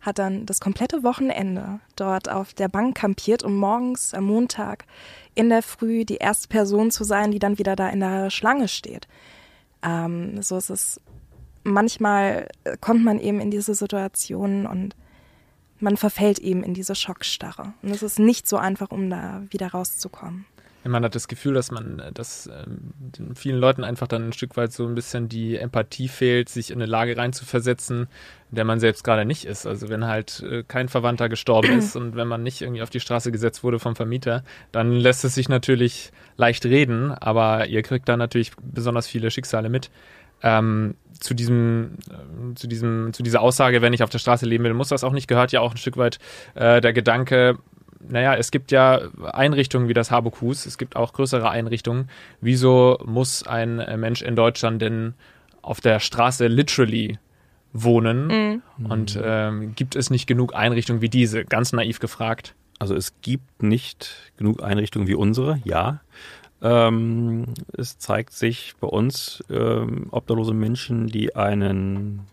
[0.00, 4.84] Hat dann das komplette Wochenende dort auf der Bank kampiert, um morgens am Montag
[5.36, 8.66] in der Früh die erste Person zu sein, die dann wieder da in der Schlange
[8.66, 9.06] steht.
[9.82, 11.00] Ähm, so ist es.
[11.64, 12.48] Manchmal
[12.80, 14.96] kommt man eben in diese Situationen und
[15.78, 17.74] man verfällt eben in diese Schockstarre.
[17.82, 20.46] Und es ist nicht so einfach, um da wieder rauszukommen.
[20.84, 24.72] Man hat das Gefühl, dass man, dass ähm, vielen Leuten einfach dann ein Stück weit
[24.72, 28.08] so ein bisschen die Empathie fehlt, sich in eine Lage reinzuversetzen,
[28.50, 29.66] in der man selbst gerade nicht ist.
[29.66, 33.00] Also wenn halt äh, kein Verwandter gestorben ist und wenn man nicht irgendwie auf die
[33.00, 34.42] Straße gesetzt wurde vom Vermieter,
[34.72, 39.68] dann lässt es sich natürlich leicht reden, aber ihr kriegt da natürlich besonders viele Schicksale
[39.68, 39.90] mit.
[40.42, 44.64] Ähm, zu diesem, äh, zu diesem, zu dieser Aussage, wenn ich auf der Straße leben
[44.64, 46.18] will, muss das auch nicht, gehört ja auch ein Stück weit
[46.54, 47.58] äh, der Gedanke,
[48.08, 49.00] naja, es gibt ja
[49.32, 52.08] Einrichtungen wie das Habekus, es gibt auch größere Einrichtungen.
[52.40, 55.14] Wieso muss ein äh, Mensch in Deutschland denn
[55.62, 57.18] auf der Straße literally
[57.72, 58.26] wohnen?
[58.26, 58.86] Mhm.
[58.90, 61.44] Und ähm, gibt es nicht genug Einrichtungen wie diese?
[61.44, 62.54] Ganz naiv gefragt.
[62.78, 66.00] Also es gibt nicht genug Einrichtungen wie unsere, ja.
[66.60, 72.26] Ähm, es zeigt sich bei uns ähm, obdachlose Menschen, die einen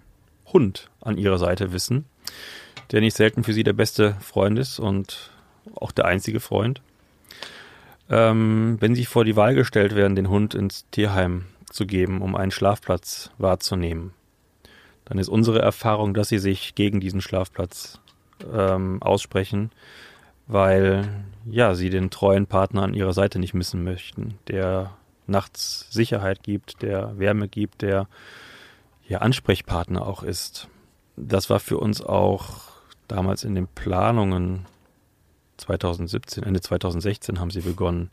[0.51, 2.05] Hund an ihrer Seite wissen,
[2.91, 5.31] der nicht selten für sie der beste Freund ist und
[5.75, 6.81] auch der einzige Freund.
[8.09, 12.35] Ähm, wenn sie vor die Wahl gestellt werden, den Hund ins Tierheim zu geben, um
[12.35, 14.13] einen Schlafplatz wahrzunehmen,
[15.05, 17.99] dann ist unsere Erfahrung, dass sie sich gegen diesen Schlafplatz
[18.51, 19.71] ähm, aussprechen,
[20.47, 21.07] weil
[21.45, 24.91] ja sie den treuen Partner an ihrer Seite nicht missen möchten, der
[25.27, 28.07] nachts Sicherheit gibt, der Wärme gibt, der
[29.07, 30.67] ja Ansprechpartner auch ist.
[31.15, 32.71] Das war für uns auch
[33.07, 34.65] damals in den Planungen
[35.59, 38.09] 2017, Ende 2016 haben sie begonnen,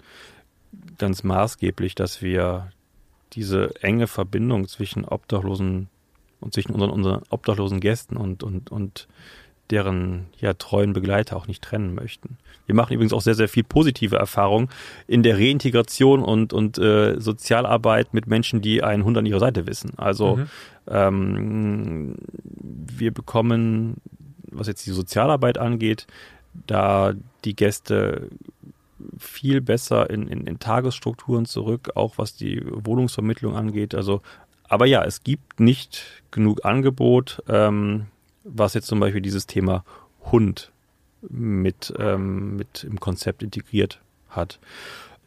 [0.98, 2.70] ganz maßgeblich, dass wir
[3.32, 5.88] diese enge Verbindung zwischen Obdachlosen
[6.40, 9.08] und zwischen unseren, unseren obdachlosen Gästen und, und, und
[9.70, 12.38] deren ja, treuen Begleiter auch nicht trennen möchten.
[12.66, 14.68] Wir machen übrigens auch sehr, sehr viel positive Erfahrungen
[15.06, 19.66] in der Reintegration und, und äh, Sozialarbeit mit Menschen, die einen Hund an ihrer Seite
[19.66, 19.92] wissen.
[19.96, 20.46] Also mhm.
[20.88, 23.96] ähm, wir bekommen,
[24.50, 26.06] was jetzt die Sozialarbeit angeht,
[26.66, 27.14] da
[27.44, 28.28] die Gäste
[29.18, 33.94] viel besser in, in, in Tagesstrukturen zurück, auch was die Wohnungsvermittlung angeht.
[33.94, 34.22] Also,
[34.64, 38.06] aber ja, es gibt nicht genug Angebot, ähm,
[38.44, 39.84] was jetzt zum Beispiel dieses Thema
[40.30, 40.72] Hund
[41.20, 44.58] mit, ähm, mit im Konzept integriert hat.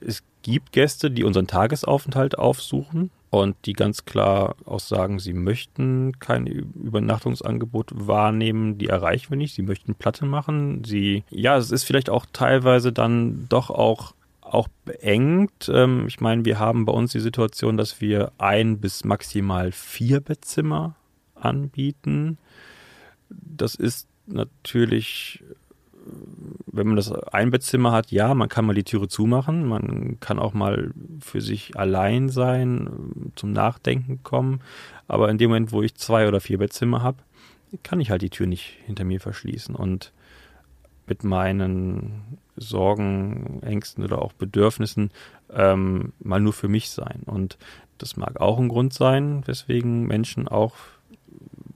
[0.02, 6.18] Es gibt Gäste, die unseren Tagesaufenthalt aufsuchen und die ganz klar auch sagen, sie möchten
[6.20, 11.84] kein Übernachtungsangebot wahrnehmen, die erreichen wir nicht, sie möchten Platte machen, sie, ja, es ist
[11.84, 15.70] vielleicht auch teilweise dann doch auch auch beengt.
[15.72, 20.22] Ähm, ich meine, wir haben bei uns die Situation, dass wir ein bis maximal vier
[20.22, 20.96] Bettzimmer
[21.36, 22.40] anbieten.
[23.30, 25.44] Das ist natürlich
[26.68, 30.54] wenn man das Einbettzimmer hat, ja, man kann mal die Türe zumachen, man kann auch
[30.54, 34.62] mal für sich allein sein, zum Nachdenken kommen,
[35.08, 37.18] aber in dem Moment, wo ich zwei oder vier Bettzimmer habe,
[37.84, 40.12] kann ich halt die Tür nicht hinter mir verschließen und
[41.08, 45.12] mit meinen Sorgen, Ängsten oder auch Bedürfnissen
[45.52, 47.24] ähm, mal nur für mich sein.
[47.26, 47.58] Und
[47.98, 50.76] das mag auch ein Grund sein, weswegen Menschen auch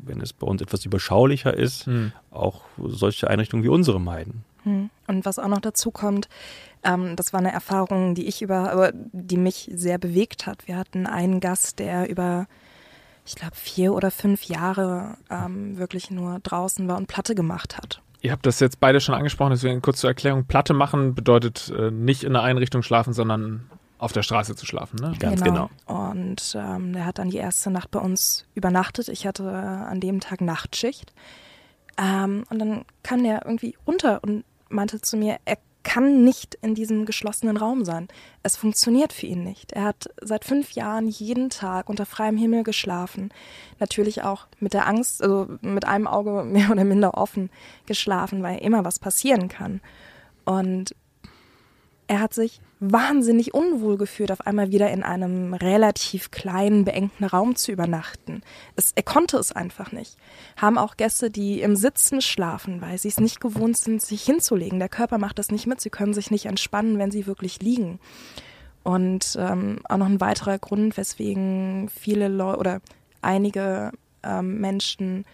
[0.05, 2.11] wenn es bei uns etwas überschaulicher ist, hm.
[2.31, 4.43] auch solche Einrichtungen wie unsere meiden.
[4.63, 4.89] Hm.
[5.07, 6.29] Und was auch noch dazu kommt,
[6.83, 10.67] ähm, das war eine Erfahrung, die ich über, die mich sehr bewegt hat.
[10.67, 12.47] Wir hatten einen Gast, der über,
[13.25, 18.01] ich glaube, vier oder fünf Jahre ähm, wirklich nur draußen war und Platte gemacht hat.
[18.21, 20.45] Ihr habt das jetzt beide schon angesprochen, deswegen kurz zur Erklärung.
[20.45, 23.69] Platte machen bedeutet äh, nicht in einer Einrichtung schlafen, sondern
[24.03, 25.13] auf der Straße zu schlafen, ne?
[25.17, 25.69] Ganz genau.
[25.87, 26.11] genau.
[26.11, 29.07] Und ähm, er hat dann die erste Nacht bei uns übernachtet.
[29.07, 31.13] Ich hatte an dem Tag Nachtschicht.
[31.97, 36.75] Ähm, und dann kam der irgendwie runter und meinte zu mir, er kann nicht in
[36.75, 38.07] diesem geschlossenen Raum sein.
[38.41, 39.73] Es funktioniert für ihn nicht.
[39.73, 43.29] Er hat seit fünf Jahren jeden Tag unter freiem Himmel geschlafen.
[43.79, 47.49] Natürlich auch mit der Angst, also mit einem Auge mehr oder minder offen
[47.85, 49.81] geschlafen, weil immer was passieren kann.
[50.45, 50.95] Und
[52.07, 52.59] er hat sich
[52.91, 58.41] wahnsinnig unwohl gefühlt, auf einmal wieder in einem relativ kleinen, beengten Raum zu übernachten.
[58.75, 60.17] Es, er konnte es einfach nicht.
[60.57, 64.79] Haben auch Gäste, die im Sitzen schlafen, weil sie es nicht gewohnt sind, sich hinzulegen.
[64.79, 65.79] Der Körper macht das nicht mit.
[65.79, 67.99] Sie können sich nicht entspannen, wenn sie wirklich liegen.
[68.83, 72.81] Und ähm, auch noch ein weiterer Grund, weswegen viele Leute oder
[73.21, 73.91] einige
[74.23, 75.25] ähm, Menschen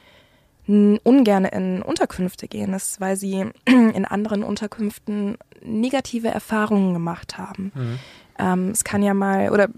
[0.69, 7.71] ungern in Unterkünfte gehen, ist, weil sie in anderen Unterkünften negative Erfahrungen gemacht haben.
[7.73, 7.99] Mhm.
[8.37, 9.69] Ähm, es kann ja mal, oder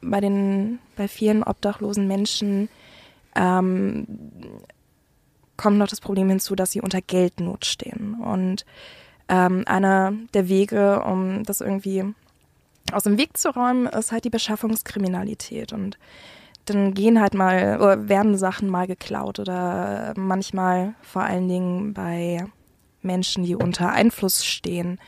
[0.00, 2.68] bei den, bei vielen obdachlosen Menschen
[3.36, 4.06] ähm,
[5.56, 8.14] kommt noch das Problem hinzu, dass sie unter Geldnot stehen.
[8.14, 8.64] Und
[9.28, 12.04] ähm, einer der Wege, um das irgendwie
[12.92, 15.72] aus dem Weg zu räumen, ist halt die Beschaffungskriminalität.
[15.72, 15.98] Und
[16.64, 22.46] dann gehen halt mal, oder werden Sachen mal geklaut oder manchmal vor allen Dingen bei
[23.02, 24.98] Menschen, die unter Einfluss stehen,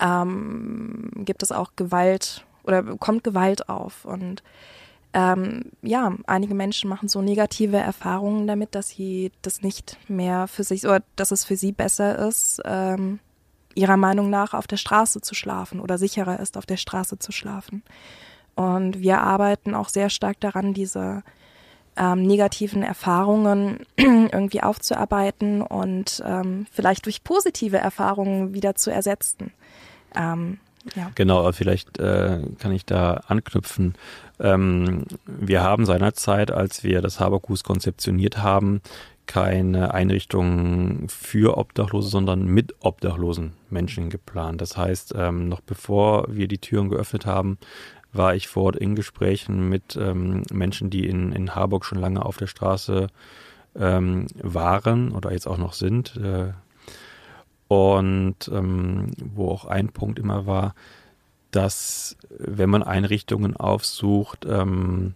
[0.00, 4.04] ähm, gibt es auch Gewalt oder kommt Gewalt auf.
[4.04, 4.42] Und
[5.12, 10.64] ähm, ja, einige Menschen machen so negative Erfahrungen damit, dass sie das nicht mehr für
[10.64, 13.20] sich oder dass es für sie besser ist, ähm,
[13.74, 17.32] ihrer Meinung nach auf der Straße zu schlafen oder sicherer ist, auf der Straße zu
[17.32, 17.82] schlafen.
[18.54, 21.22] Und wir arbeiten auch sehr stark daran, diese
[21.96, 29.52] ähm, negativen Erfahrungen irgendwie aufzuarbeiten und ähm, vielleicht durch positive Erfahrungen wieder zu ersetzen.
[30.14, 30.58] Ähm,
[30.94, 31.10] ja.
[31.14, 33.94] Genau, vielleicht äh, kann ich da anknüpfen.
[34.38, 38.82] Ähm, wir haben seinerzeit, als wir das Haberkus konzeptioniert haben,
[39.26, 44.60] keine Einrichtungen für Obdachlose, sondern mit obdachlosen Menschen geplant.
[44.60, 47.56] Das heißt, ähm, noch bevor wir die Türen geöffnet haben,
[48.14, 52.24] war ich vor Ort in Gesprächen mit ähm, Menschen, die in, in Harburg schon lange
[52.24, 53.08] auf der Straße
[53.76, 56.16] ähm, waren oder jetzt auch noch sind.
[56.16, 56.52] Äh,
[57.68, 60.74] und ähm, wo auch ein Punkt immer war,
[61.50, 65.14] dass wenn man Einrichtungen aufsucht, ähm,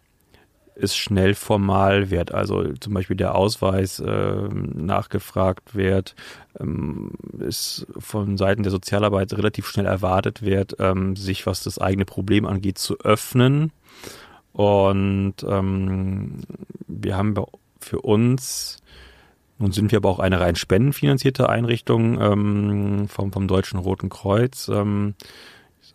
[0.80, 2.32] es schnell formal wird.
[2.32, 6.14] Also zum Beispiel der Ausweis äh, nachgefragt wird,
[6.58, 12.04] ähm, es von Seiten der Sozialarbeit relativ schnell erwartet wird, ähm, sich was das eigene
[12.04, 13.72] Problem angeht zu öffnen.
[14.52, 16.40] Und ähm,
[16.86, 17.34] wir haben
[17.80, 18.78] für uns
[19.60, 24.68] nun sind wir aber auch eine rein spendenfinanzierte Einrichtung ähm, vom, vom Deutschen Roten Kreuz.
[24.68, 25.14] Ähm,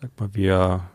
[0.02, 0.90] sag mal, wir,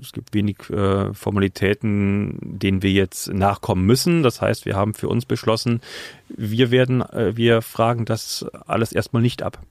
[0.00, 4.22] es gibt wenig äh, Formalitäten, denen wir jetzt nachkommen müssen.
[4.22, 5.80] Das heißt, wir haben für uns beschlossen,
[6.28, 9.62] wir werden, äh, wir fragen das alles erstmal nicht ab.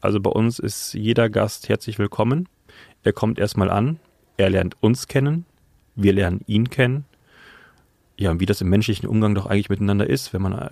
[0.00, 2.48] Also bei uns ist jeder Gast herzlich willkommen.
[3.02, 3.98] Er kommt erstmal an,
[4.36, 5.44] er lernt uns kennen,
[5.96, 7.04] wir lernen ihn kennen.
[8.16, 10.70] Ja, und wie das im menschlichen Umgang doch eigentlich miteinander ist, wenn man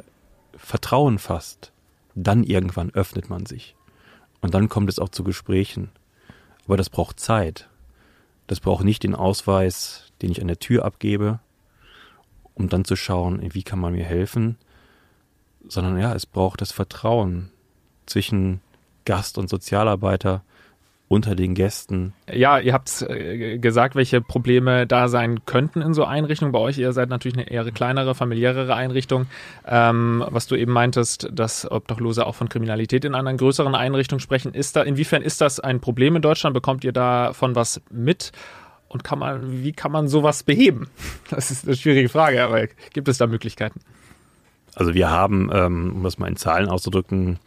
[0.57, 1.73] Vertrauen fasst,
[2.15, 3.77] dann irgendwann öffnet man sich.
[4.41, 5.91] Und dann kommt es auch zu Gesprächen.
[6.67, 7.69] Aber das braucht Zeit.
[8.47, 11.41] Das braucht nicht den Ausweis, den ich an der Tür abgebe,
[12.55, 14.57] um dann zu schauen, wie kann man mir helfen,
[15.67, 17.51] sondern ja, es braucht das Vertrauen
[18.07, 18.61] zwischen
[19.05, 20.43] Gast und Sozialarbeiter,
[21.09, 22.15] unter den Gästen.
[22.33, 26.53] Ja, ihr habt äh, gesagt, welche Probleme da sein könnten in so Einrichtungen.
[26.53, 29.27] Bei euch, ihr seid natürlich eine eher kleinere, familiärere Einrichtung.
[29.67, 34.53] Ähm, was du eben meintest, dass Obdachlose auch von Kriminalität in einer größeren Einrichtung sprechen.
[34.53, 36.55] Ist da, inwiefern ist das ein Problem in Deutschland?
[36.55, 38.33] Bekommt ihr davon was mit?
[38.89, 40.89] Und kann man, wie kann man sowas beheben?
[41.31, 43.81] Das ist eine schwierige Frage, aber gibt es da Möglichkeiten?
[44.75, 47.39] Also wir haben, ähm, um das mal in Zahlen auszudrücken,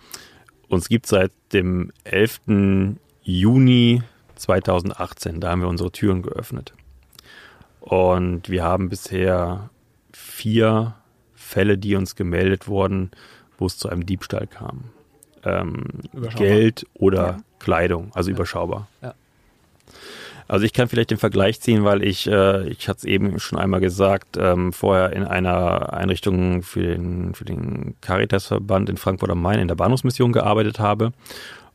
[0.67, 2.41] uns gibt seit dem 11.
[3.21, 4.01] Juni
[4.35, 6.73] 2018, da haben wir unsere Türen geöffnet.
[7.81, 9.69] Und wir haben bisher
[10.13, 10.95] vier
[11.35, 13.11] Fälle, die uns gemeldet wurden,
[13.57, 14.85] wo es zu einem Diebstahl kam.
[15.43, 15.85] Ähm,
[16.35, 17.37] Geld oder ja.
[17.59, 18.35] Kleidung, also ja.
[18.35, 18.87] überschaubar.
[19.01, 19.13] Ja.
[20.49, 23.59] Also ich kann vielleicht den Vergleich ziehen, weil ich, äh, ich hatte es eben schon
[23.59, 29.43] einmal gesagt, ähm, vorher in einer Einrichtung für den, für den Caritas-Verband in Frankfurt am
[29.43, 31.13] Main in der Bahnhofsmission gearbeitet habe.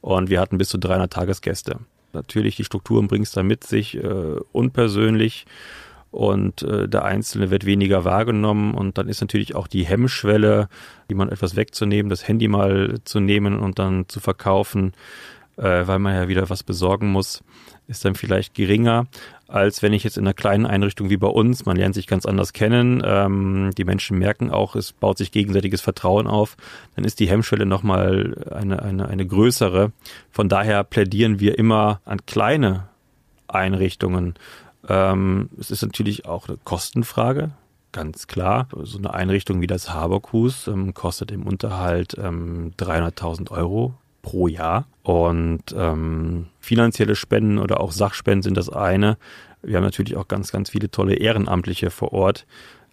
[0.04, 1.78] Und wir hatten bis zu 300 Tagesgäste.
[2.12, 5.46] Natürlich, die Strukturen bringen es da mit sich, äh, unpersönlich
[6.10, 10.68] und äh, der Einzelne wird weniger wahrgenommen und dann ist natürlich auch die Hemmschwelle,
[11.08, 14.92] jemand etwas wegzunehmen, das Handy mal zu nehmen und dann zu verkaufen,
[15.56, 17.42] äh, weil man ja wieder was besorgen muss,
[17.86, 19.06] ist dann vielleicht geringer,
[19.46, 22.26] als wenn ich jetzt in einer kleinen Einrichtung wie bei uns, man lernt sich ganz
[22.26, 26.56] anders kennen, ähm, die Menschen merken auch, es baut sich gegenseitiges Vertrauen auf,
[26.96, 29.92] dann ist die Hemmschwelle nochmal eine, eine, eine größere.
[30.30, 32.88] Von daher plädieren wir immer an kleine
[33.46, 34.34] Einrichtungen.
[34.88, 37.50] Ähm, es ist natürlich auch eine Kostenfrage,
[37.92, 38.68] ganz klar.
[38.82, 44.86] So eine Einrichtung wie das Haberkus ähm, kostet im Unterhalt ähm, 300.000 Euro pro Jahr.
[45.04, 49.18] Und ähm, finanzielle Spenden oder auch Sachspenden sind das eine.
[49.62, 52.46] Wir haben natürlich auch ganz, ganz viele tolle Ehrenamtliche vor Ort,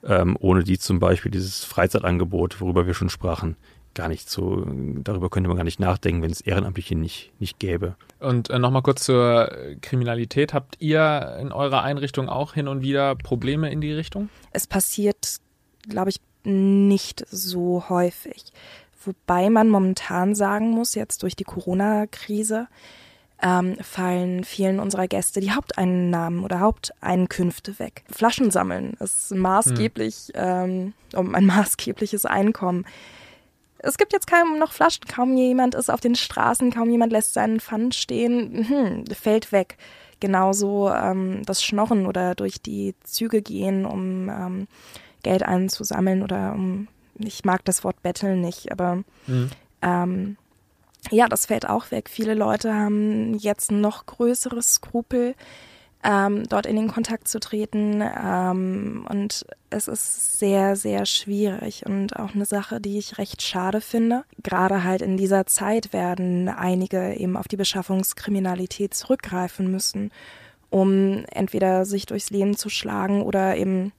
[0.04, 3.56] ähm, ohne die zum Beispiel dieses Freizeitangebot, worüber wir schon sprachen,
[3.94, 4.66] gar nicht so,
[5.04, 7.96] darüber könnte man gar nicht nachdenken, wenn es Ehrenamtliche nicht, nicht gäbe.
[8.20, 10.54] Und äh, nochmal kurz zur Kriminalität.
[10.54, 14.30] Habt ihr in eurer Einrichtung auch hin und wieder Probleme in die Richtung?
[14.52, 15.38] Es passiert,
[15.90, 18.52] glaube ich, nicht so häufig.
[19.04, 22.68] Wobei man momentan sagen muss, jetzt durch die Corona-Krise,
[23.42, 28.04] ähm, fallen vielen unserer Gäste die Haupteinnahmen oder Haupteinkünfte weg.
[28.12, 30.36] Flaschen sammeln ist maßgeblich, hm.
[30.36, 32.86] ähm, um ein maßgebliches Einkommen.
[33.80, 37.34] Es gibt jetzt kaum noch Flaschen, kaum jemand ist auf den Straßen, kaum jemand lässt
[37.34, 39.78] seinen Pfand stehen, hm, fällt weg.
[40.20, 44.68] Genauso ähm, das Schnorren oder durch die Züge gehen, um ähm,
[45.24, 46.88] Geld einzusammeln oder um
[47.26, 49.50] ich mag das Wort Betteln nicht, aber mhm.
[49.82, 50.38] ähm,
[51.10, 52.10] ja, das fällt auch weg.
[52.10, 55.36] Viele Leute haben jetzt noch größere Skrupel,
[56.04, 58.02] ähm, dort in den Kontakt zu treten.
[58.02, 63.82] Ähm, und es ist sehr, sehr schwierig und auch eine Sache, die ich recht schade
[63.82, 64.24] finde.
[64.44, 70.12] Gerade halt in dieser Zeit werden einige eben auf die Beschaffungskriminalität zurückgreifen müssen,
[70.70, 73.92] um entweder sich durchs Leben zu schlagen oder eben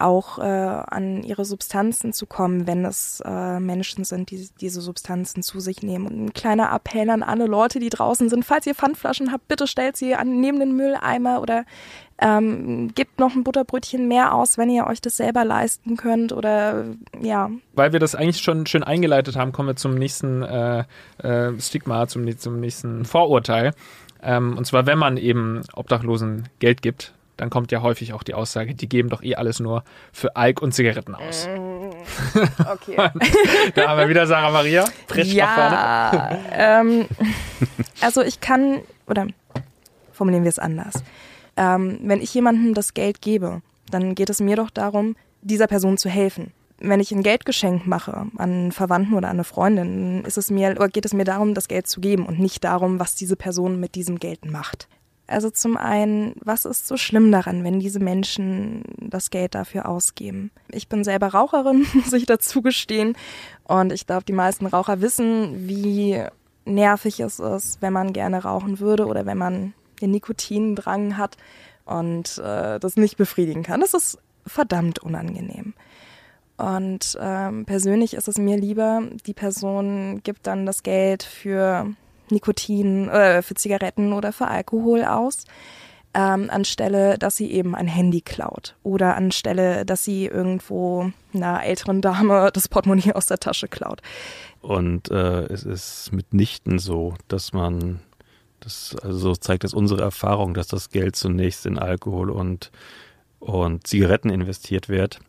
[0.00, 5.42] auch äh, an ihre Substanzen zu kommen, wenn es äh, Menschen sind, die diese Substanzen
[5.42, 6.06] zu sich nehmen.
[6.06, 9.66] Und ein kleiner Appell an alle Leute, die draußen sind, falls ihr Pfandflaschen habt, bitte
[9.66, 11.64] stellt sie an, neben den Mülleimer oder
[12.20, 16.84] ähm, gebt noch ein Butterbrötchen mehr aus, wenn ihr euch das selber leisten könnt oder
[17.20, 17.50] ja.
[17.72, 20.84] Weil wir das eigentlich schon schön eingeleitet haben, kommen wir zum nächsten äh,
[21.18, 23.72] äh, Stigma, zum, zum nächsten Vorurteil.
[24.22, 28.34] Ähm, und zwar, wenn man eben Obdachlosen Geld gibt, dann kommt ja häufig auch die
[28.34, 29.82] Aussage, die geben doch eh alles nur
[30.12, 31.48] für Alk und Zigaretten aus.
[31.48, 31.88] Mm,
[32.70, 32.96] okay.
[33.74, 36.38] da haben wir wieder Sarah Maria, frisch ja, nach vorne.
[36.52, 37.06] Ähm,
[38.02, 39.26] also ich kann, oder
[40.12, 41.02] formulieren wir es anders.
[41.56, 45.96] Ähm, wenn ich jemandem das Geld gebe, dann geht es mir doch darum, dieser Person
[45.96, 46.52] zu helfen.
[46.78, 50.72] Wenn ich ein Geldgeschenk mache an einen Verwandten oder an eine Freundin, ist es mir,
[50.72, 53.80] oder geht es mir darum, das Geld zu geben und nicht darum, was diese Person
[53.80, 54.88] mit diesem Geld macht.
[55.30, 60.50] Also zum einen, was ist so schlimm daran, wenn diese Menschen das Geld dafür ausgeben?
[60.70, 63.16] Ich bin selber Raucherin, muss ich dazu gestehen.
[63.64, 66.22] Und ich glaube, die meisten Raucher wissen, wie
[66.64, 69.72] nervig es ist, wenn man gerne rauchen würde oder wenn man
[70.02, 71.36] den Nikotindrang hat
[71.84, 73.80] und äh, das nicht befriedigen kann.
[73.80, 75.74] Das ist verdammt unangenehm.
[76.56, 81.94] Und ähm, persönlich ist es mir lieber, die Person gibt dann das Geld für
[82.30, 85.44] Nikotin, äh, für Zigaretten oder für Alkohol aus,
[86.12, 92.02] ähm, anstelle, dass sie eben ein Handy klaut oder anstelle, dass sie irgendwo einer älteren
[92.02, 94.02] Dame das Portemonnaie aus der Tasche klaut.
[94.60, 98.00] Und äh, es ist mitnichten so, dass man,
[98.58, 102.72] das also zeigt es unsere Erfahrung, dass das Geld zunächst in Alkohol und,
[103.38, 105.20] und Zigaretten investiert wird.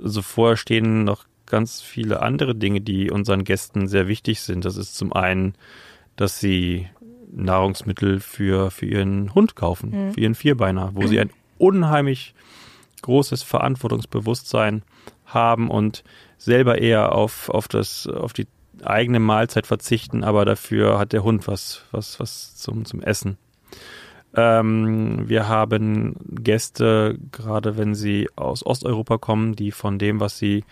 [0.00, 4.66] Also vorher stehen noch ganz viele andere Dinge, die unseren Gästen sehr wichtig sind.
[4.66, 5.54] Das ist zum einen
[6.18, 6.88] dass sie
[7.30, 10.12] Nahrungsmittel für, für ihren Hund kaufen, mhm.
[10.12, 12.34] für ihren Vierbeiner, wo sie ein unheimlich
[13.02, 14.82] großes Verantwortungsbewusstsein
[15.24, 16.02] haben und
[16.36, 18.46] selber eher auf, auf, das, auf die
[18.82, 23.38] eigene Mahlzeit verzichten, aber dafür hat der Hund was, was, was zum, zum Essen.
[24.34, 30.64] Ähm, wir haben Gäste, gerade wenn sie aus Osteuropa kommen, die von dem, was sie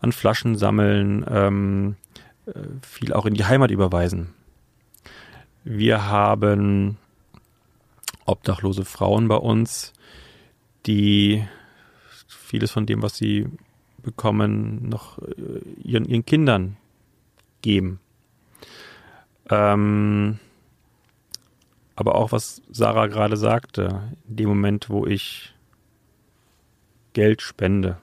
[0.00, 1.96] an Flaschen sammeln, ähm,
[2.46, 4.35] äh, viel auch in die Heimat überweisen.
[5.68, 6.96] Wir haben
[8.24, 9.94] obdachlose Frauen bei uns,
[10.86, 11.44] die
[12.28, 13.48] vieles von dem, was sie
[14.00, 16.76] bekommen, noch äh, ihren, ihren Kindern
[17.62, 17.98] geben.
[19.50, 20.38] Ähm,
[21.96, 25.52] aber auch was Sarah gerade sagte, in dem Moment, wo ich
[27.12, 27.98] Geld spende,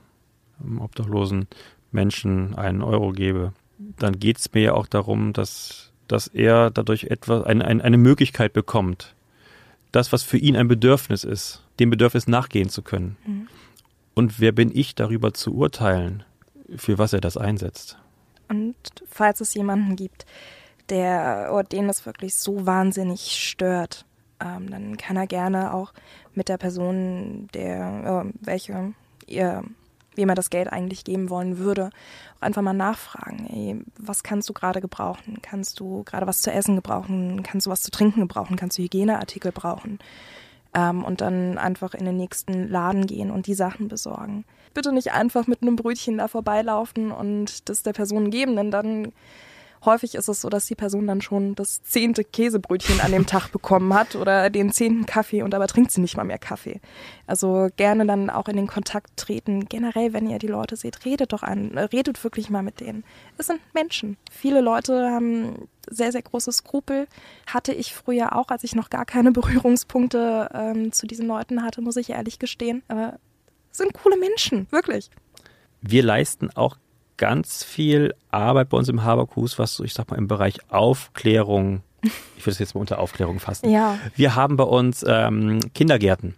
[0.59, 1.47] einem obdachlosen
[1.93, 7.05] Menschen einen Euro gebe, dann geht es mir ja auch darum, dass dass er dadurch
[7.05, 9.15] etwas, eine, eine, eine Möglichkeit bekommt,
[9.91, 13.17] das, was für ihn ein Bedürfnis ist, dem Bedürfnis nachgehen zu können.
[13.25, 13.47] Mhm.
[14.15, 16.23] Und wer bin ich darüber zu urteilen,
[16.75, 17.97] für was er das einsetzt?
[18.49, 18.75] Und
[19.07, 20.25] falls es jemanden gibt,
[20.89, 24.05] der oder den es wirklich so wahnsinnig stört,
[24.39, 25.93] ähm, dann kann er gerne auch
[26.33, 28.93] mit der Person, der äh, welche
[29.27, 29.63] ihr
[30.15, 31.89] wem er das Geld eigentlich geben wollen würde,
[32.37, 35.39] auch einfach mal nachfragen, ey, was kannst du gerade gebrauchen?
[35.41, 37.43] Kannst du gerade was zu essen gebrauchen?
[37.43, 38.55] Kannst du was zu trinken gebrauchen?
[38.55, 39.99] Kannst du Hygieneartikel brauchen?
[40.73, 44.45] Ähm, und dann einfach in den nächsten Laden gehen und die Sachen besorgen.
[44.73, 49.11] Bitte nicht einfach mit einem Brötchen da vorbeilaufen und das der Person geben, denn dann
[49.85, 53.49] häufig ist es so, dass die Person dann schon das zehnte Käsebrötchen an dem Tag
[53.49, 56.79] bekommen hat oder den zehnten Kaffee und dabei trinkt sie nicht mal mehr Kaffee.
[57.27, 59.65] Also gerne dann auch in den Kontakt treten.
[59.65, 63.03] Generell, wenn ihr die Leute seht, redet doch an, redet wirklich mal mit denen.
[63.37, 64.17] Es sind Menschen.
[64.31, 67.07] Viele Leute haben sehr, sehr große Skrupel.
[67.47, 71.81] Hatte ich früher auch, als ich noch gar keine Berührungspunkte ähm, zu diesen Leuten hatte,
[71.81, 72.83] muss ich ehrlich gestehen.
[72.87, 73.19] Aber
[73.71, 75.09] es sind coole Menschen, wirklich.
[75.81, 76.77] Wir leisten auch
[77.17, 81.81] ganz viel Arbeit bei uns im Haberkus, was so, ich sag mal, im Bereich Aufklärung,
[82.01, 83.69] ich würde es jetzt mal unter Aufklärung fassen.
[83.69, 83.97] Ja.
[84.15, 86.35] Wir haben bei uns ähm, Kindergärten.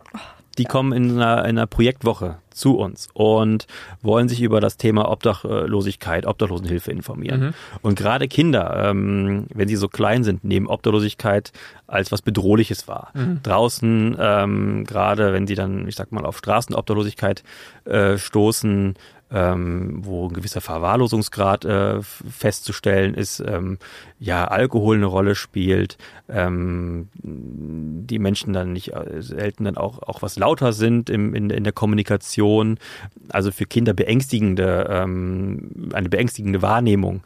[0.57, 0.69] Die ja.
[0.69, 3.67] kommen in einer, in einer Projektwoche zu uns und
[4.01, 7.41] wollen sich über das Thema Obdachlosigkeit, Obdachlosenhilfe informieren.
[7.41, 7.53] Mhm.
[7.81, 11.51] Und gerade Kinder, ähm, wenn sie so klein sind, nehmen Obdachlosigkeit
[11.87, 13.11] als was Bedrohliches wahr.
[13.13, 13.41] Mhm.
[13.43, 17.43] Draußen, ähm, gerade wenn sie dann, ich sag mal, auf Straßenobdachlosigkeit
[17.83, 18.95] äh, stoßen,
[19.35, 23.77] ähm, wo ein gewisser Verwahrlosungsgrad äh, festzustellen ist, ähm,
[24.17, 25.97] ja, Alkohol eine Rolle spielt,
[26.29, 31.49] ähm, die Menschen dann nicht äh, selten dann auch, auch was lauter sind im, in,
[31.49, 32.79] in der Kommunikation,
[33.27, 37.21] also für Kinder beängstigende, ähm, eine beängstigende Wahrnehmung.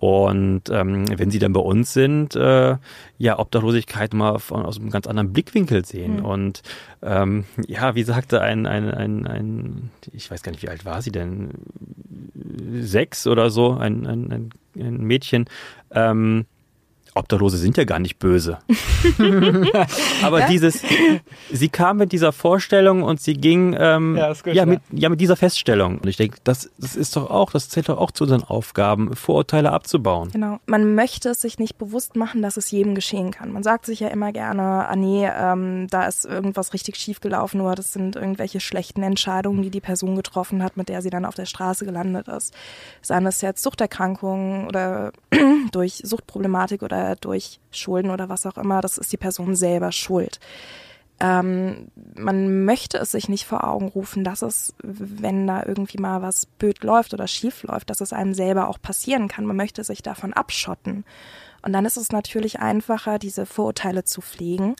[0.00, 2.76] Und ähm, wenn sie dann bei uns sind, äh,
[3.18, 6.18] ja, Obdachlosigkeit mal von, aus einem ganz anderen Blickwinkel sehen.
[6.18, 6.24] Mhm.
[6.24, 6.62] Und
[7.02, 11.02] ähm, ja, wie sagte ein, ein, ein, ein, ich weiß gar nicht, wie alt war
[11.02, 11.50] sie denn?
[12.80, 15.46] Sechs oder so, ein, ein, ein, ein Mädchen,
[15.90, 16.46] ähm,
[17.18, 18.58] Obdachlose sind ja gar nicht böse.
[20.22, 20.48] Aber ja?
[20.48, 20.82] dieses,
[21.52, 25.20] sie kam mit dieser Vorstellung und sie ging ähm, ja, gut, ja, mit, ja mit
[25.20, 25.98] dieser Feststellung.
[25.98, 29.14] Und ich denke, das, das ist doch auch, das zählt doch auch zu unseren Aufgaben,
[29.14, 30.30] Vorurteile abzubauen.
[30.32, 30.58] Genau.
[30.66, 33.52] Man möchte es sich nicht bewusst machen, dass es jedem geschehen kann.
[33.52, 37.60] Man sagt sich ja immer gerne, ah nee, ähm, da ist irgendwas richtig schief gelaufen
[37.60, 41.24] oder das sind irgendwelche schlechten Entscheidungen, die die Person getroffen hat, mit der sie dann
[41.24, 42.54] auf der Straße gelandet ist.
[43.02, 45.12] Seien es jetzt Suchterkrankungen oder
[45.72, 50.40] durch Suchtproblematik oder durch Schulden oder was auch immer, das ist die Person selber schuld.
[51.20, 56.22] Ähm, man möchte es sich nicht vor Augen rufen, dass es, wenn da irgendwie mal
[56.22, 59.44] was blöd läuft oder schief läuft, dass es einem selber auch passieren kann.
[59.44, 61.04] Man möchte sich davon abschotten.
[61.62, 64.76] Und dann ist es natürlich einfacher, diese Vorurteile zu pflegen,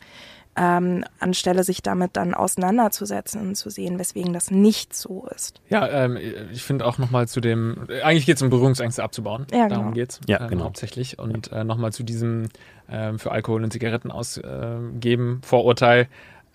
[0.59, 5.61] ähm, anstelle sich damit dann auseinanderzusetzen und zu sehen, weswegen das nicht so ist.
[5.69, 6.17] Ja, ähm,
[6.51, 9.47] ich finde auch nochmal zu dem, eigentlich geht es um Berührungsängste abzubauen.
[9.51, 9.79] Ja, genau.
[9.79, 10.65] Darum geht es ja, ähm, genau.
[10.65, 11.17] hauptsächlich.
[11.17, 12.49] Und äh, nochmal zu diesem
[12.89, 16.09] ähm, für Alkohol und Zigaretten ausgeben Vorurteil.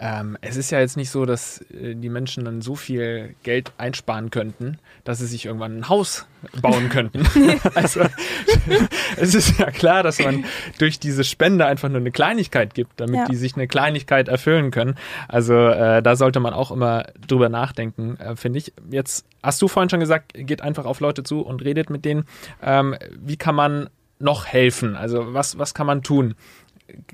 [0.05, 3.73] Ähm, es ist ja jetzt nicht so, dass äh, die Menschen dann so viel Geld
[3.79, 6.27] einsparen könnten, dass sie sich irgendwann ein Haus
[6.61, 7.27] bauen könnten.
[7.75, 8.01] also
[9.17, 10.45] es ist ja klar, dass man
[10.79, 13.25] durch diese Spende einfach nur eine Kleinigkeit gibt, damit ja.
[13.25, 14.97] die sich eine Kleinigkeit erfüllen können.
[15.27, 18.75] Also äh, da sollte man auch immer drüber nachdenken, äh, finde ich.
[18.91, 22.27] Jetzt hast du vorhin schon gesagt, geht einfach auf Leute zu und redet mit denen.
[22.63, 23.89] Ähm, wie kann man
[24.19, 24.97] noch helfen?
[24.97, 26.35] Also was, was kann man tun?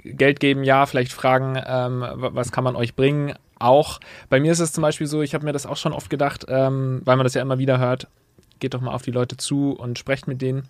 [0.04, 4.00] Geld geben, ja, vielleicht fragen, ähm, was kann man euch bringen, auch.
[4.28, 6.46] Bei mir ist es zum Beispiel so, ich habe mir das auch schon oft gedacht,
[6.48, 8.08] ähm, weil man das ja immer wieder hört,
[8.58, 10.68] geht doch mal auf die Leute zu und sprecht mit denen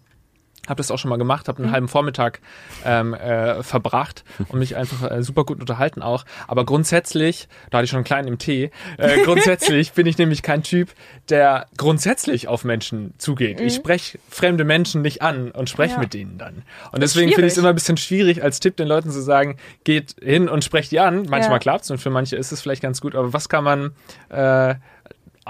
[0.70, 1.72] habe das auch schon mal gemacht, habe einen mhm.
[1.72, 2.40] halben Vormittag
[2.84, 6.24] ähm, äh, verbracht und mich einfach äh, super gut unterhalten auch.
[6.48, 10.42] Aber grundsätzlich, da hatte ich schon einen kleinen im Tee, äh, grundsätzlich bin ich nämlich
[10.42, 10.90] kein Typ,
[11.28, 13.60] der grundsätzlich auf Menschen zugeht.
[13.60, 13.66] Mhm.
[13.66, 16.00] Ich spreche fremde Menschen nicht an und spreche ja.
[16.00, 16.62] mit denen dann.
[16.92, 19.56] Und deswegen finde ich es immer ein bisschen schwierig, als Tipp den Leuten zu sagen,
[19.84, 21.26] geht hin und sprecht die an.
[21.28, 21.58] Manchmal ja.
[21.58, 23.90] klappt es und für manche ist es vielleicht ganz gut, aber was kann man
[24.28, 24.76] äh,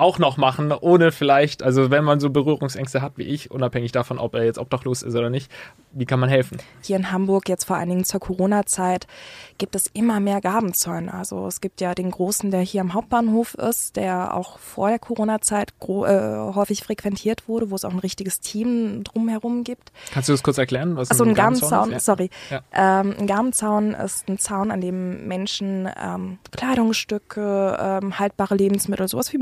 [0.01, 4.19] auch noch machen, ohne vielleicht, also wenn man so Berührungsängste hat wie ich, unabhängig davon,
[4.19, 5.51] ob er jetzt obdachlos ist oder nicht,
[5.93, 6.59] wie kann man helfen?
[6.83, 9.07] Hier in Hamburg, jetzt vor allen Dingen zur Corona-Zeit,
[9.59, 11.13] gibt es immer mehr Gabenzäune.
[11.13, 14.99] Also es gibt ja den großen, der hier am Hauptbahnhof ist, der auch vor der
[14.99, 19.93] Corona-Zeit äh, häufig frequentiert wurde, wo es auch ein richtiges Team drumherum gibt.
[20.13, 20.97] Kannst du das kurz erklären?
[20.97, 22.31] Was also ein, ein Gabenzaun, sorry.
[22.51, 22.63] Ja.
[22.73, 29.33] Ähm, ein Gabenzaun ist ein Zaun, an dem Menschen ähm, Kleidungsstücke, ähm, haltbare Lebensmittel, sowas
[29.33, 29.39] wie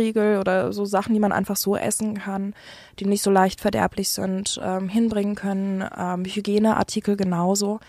[0.00, 2.54] Müsli-Riegel oder so Sachen, die man einfach so essen kann,
[2.98, 5.84] die nicht so leicht verderblich sind, ähm, hinbringen können.
[5.96, 7.80] Ähm, Hygieneartikel genauso.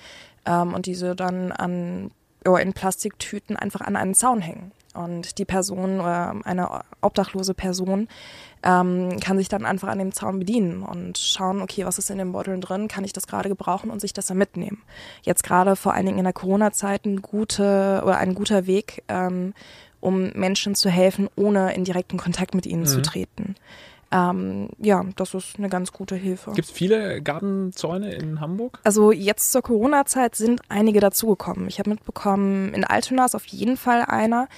[0.45, 2.11] Ähm, und diese dann an,
[2.45, 4.71] oh, in Plastiktüten einfach an einen Zaun hängen.
[4.93, 8.09] Und die Person oder eine obdachlose Person
[8.61, 12.17] ähm, kann sich dann einfach an dem Zaun bedienen und schauen, okay, was ist in
[12.17, 14.83] den Beuteln drin, kann ich das gerade gebrauchen und sich das dann mitnehmen.
[15.21, 19.53] Jetzt gerade vor allen Dingen in der Corona-Zeit ein, gute, ein guter Weg, ähm,
[20.01, 22.87] um Menschen zu helfen, ohne in direkten Kontakt mit ihnen mhm.
[22.87, 23.55] zu treten.
[24.11, 26.51] Ähm, ja, das ist eine ganz gute Hilfe.
[26.51, 28.79] Gibt es viele Gabenzäune in Hamburg?
[28.83, 31.67] Also jetzt zur Corona-Zeit sind einige dazugekommen.
[31.67, 34.49] Ich habe mitbekommen, in Altona ist auf jeden Fall einer.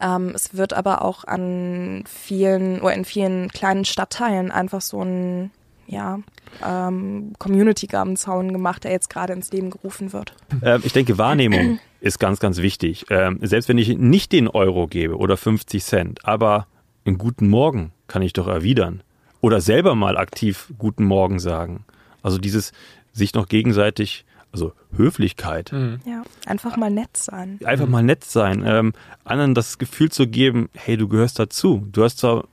[0.00, 5.50] Ähm, es wird aber auch an vielen oder in vielen kleinen Stadtteilen einfach so ein
[5.88, 6.20] ja,
[6.64, 10.34] ähm, Community-Gabenzaun gemacht, der jetzt gerade ins Leben gerufen wird.
[10.62, 13.06] Ähm, ich denke, Wahrnehmung ist ganz, ganz wichtig.
[13.10, 16.66] Ähm, selbst wenn ich nicht den Euro gebe oder 50 Cent, aber
[17.04, 19.02] einen guten Morgen kann ich doch erwidern.
[19.40, 21.84] Oder selber mal aktiv Guten Morgen sagen.
[22.22, 22.72] Also dieses
[23.12, 25.72] sich noch gegenseitig, also Höflichkeit.
[25.72, 26.00] Mhm.
[26.04, 27.58] Ja, einfach mal nett sein.
[27.64, 28.62] Einfach mal nett sein.
[28.66, 28.92] Ähm,
[29.24, 31.86] anderen das Gefühl zu geben, hey, du gehörst dazu.
[31.92, 32.44] Du hast zwar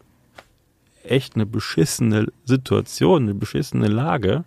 [1.09, 4.43] echt eine beschissene Situation, eine beschissene Lage,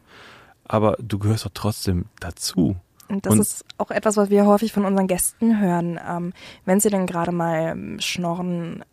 [0.64, 2.76] aber du gehörst doch trotzdem dazu.
[3.09, 5.98] Und das und ist auch etwas, was wir häufig von unseren Gästen hören.
[6.06, 6.32] Ähm,
[6.66, 8.84] wenn sie dann gerade mal schnorren,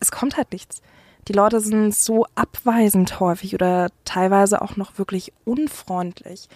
[0.00, 0.82] es kommt halt nichts
[1.28, 6.48] die Leute sind so abweisend häufig oder teilweise auch noch wirklich unfreundlich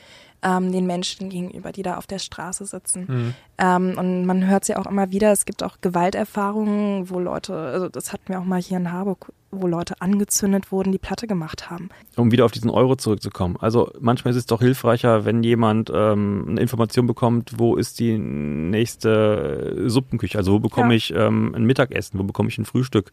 [0.43, 3.07] ähm, den Menschen gegenüber, die da auf der Straße sitzen.
[3.09, 3.35] Mhm.
[3.59, 7.55] Ähm, und man hört es ja auch immer wieder, es gibt auch Gewalterfahrungen, wo Leute,
[7.55, 11.27] also das hatten wir auch mal hier in Harburg, wo Leute angezündet wurden, die Platte
[11.27, 11.89] gemacht haben.
[12.17, 13.57] Um wieder auf diesen Euro zurückzukommen.
[13.59, 18.19] Also manchmal ist es doch hilfreicher, wenn jemand ähm, eine Information bekommt, wo ist die
[18.19, 20.97] nächste Suppenküche, also wo bekomme ja.
[20.97, 23.11] ich ähm, ein Mittagessen, wo bekomme ich ein Frühstück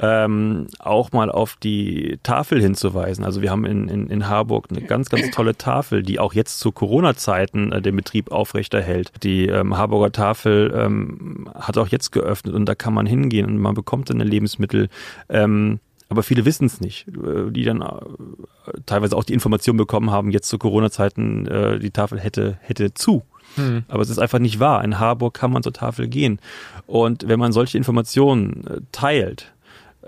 [0.00, 3.24] ähm, auch mal auf die Tafel hinzuweisen.
[3.24, 6.60] Also wir haben in, in, in Harburg eine ganz, ganz tolle Tafel, die auch jetzt
[6.60, 9.12] zu Corona-Zeiten äh, den Betrieb aufrechterhält.
[9.22, 13.58] Die ähm, Harburger Tafel ähm, hat auch jetzt geöffnet und da kann man hingehen und
[13.58, 14.88] man bekommt dann Lebensmittel.
[15.28, 20.10] Ähm, aber viele wissen es nicht, äh, die dann äh, teilweise auch die Information bekommen
[20.10, 23.24] haben, jetzt zu Corona-Zeiten, äh, die Tafel hätte, hätte zu.
[23.56, 23.84] Hm.
[23.88, 24.84] Aber es ist einfach nicht wahr.
[24.84, 26.38] In Harburg kann man zur Tafel gehen.
[26.86, 29.52] Und wenn man solche Informationen äh, teilt,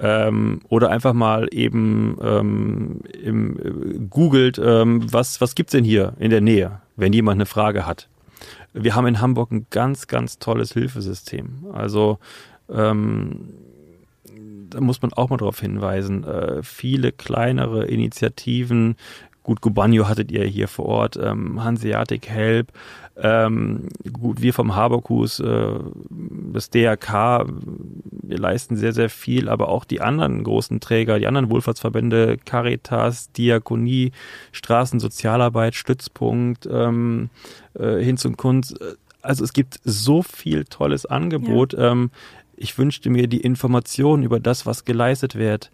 [0.01, 6.15] ähm, oder einfach mal eben ähm, im, äh, googelt, ähm, was, was gibt's denn hier
[6.19, 8.09] in der Nähe, wenn jemand eine Frage hat.
[8.73, 11.67] Wir haben in Hamburg ein ganz, ganz tolles Hilfesystem.
[11.73, 12.19] Also
[12.69, 13.51] ähm,
[14.71, 16.25] da muss man auch mal darauf hinweisen.
[16.25, 18.97] Äh, viele kleinere Initiativen,
[19.43, 22.73] gut, Gubanyo hattet ihr hier vor Ort, ähm, Hanseatic Help,
[23.23, 25.79] ähm, gut, wir vom Haberkus, äh,
[26.53, 27.47] das DRK,
[28.23, 33.31] wir leisten sehr, sehr viel, aber auch die anderen großen Träger, die anderen Wohlfahrtsverbände, Caritas,
[33.33, 34.13] Diakonie,
[34.53, 37.31] Straßensozialarbeit, Stützpunkt, ähm,
[37.75, 38.79] äh, Hinz und Kunst.
[39.23, 41.75] Also es gibt so viel tolles Angebot.
[41.75, 41.93] Ja.
[41.93, 42.11] Ähm,
[42.57, 45.71] ich wünschte mir die Informationen über das, was geleistet wird,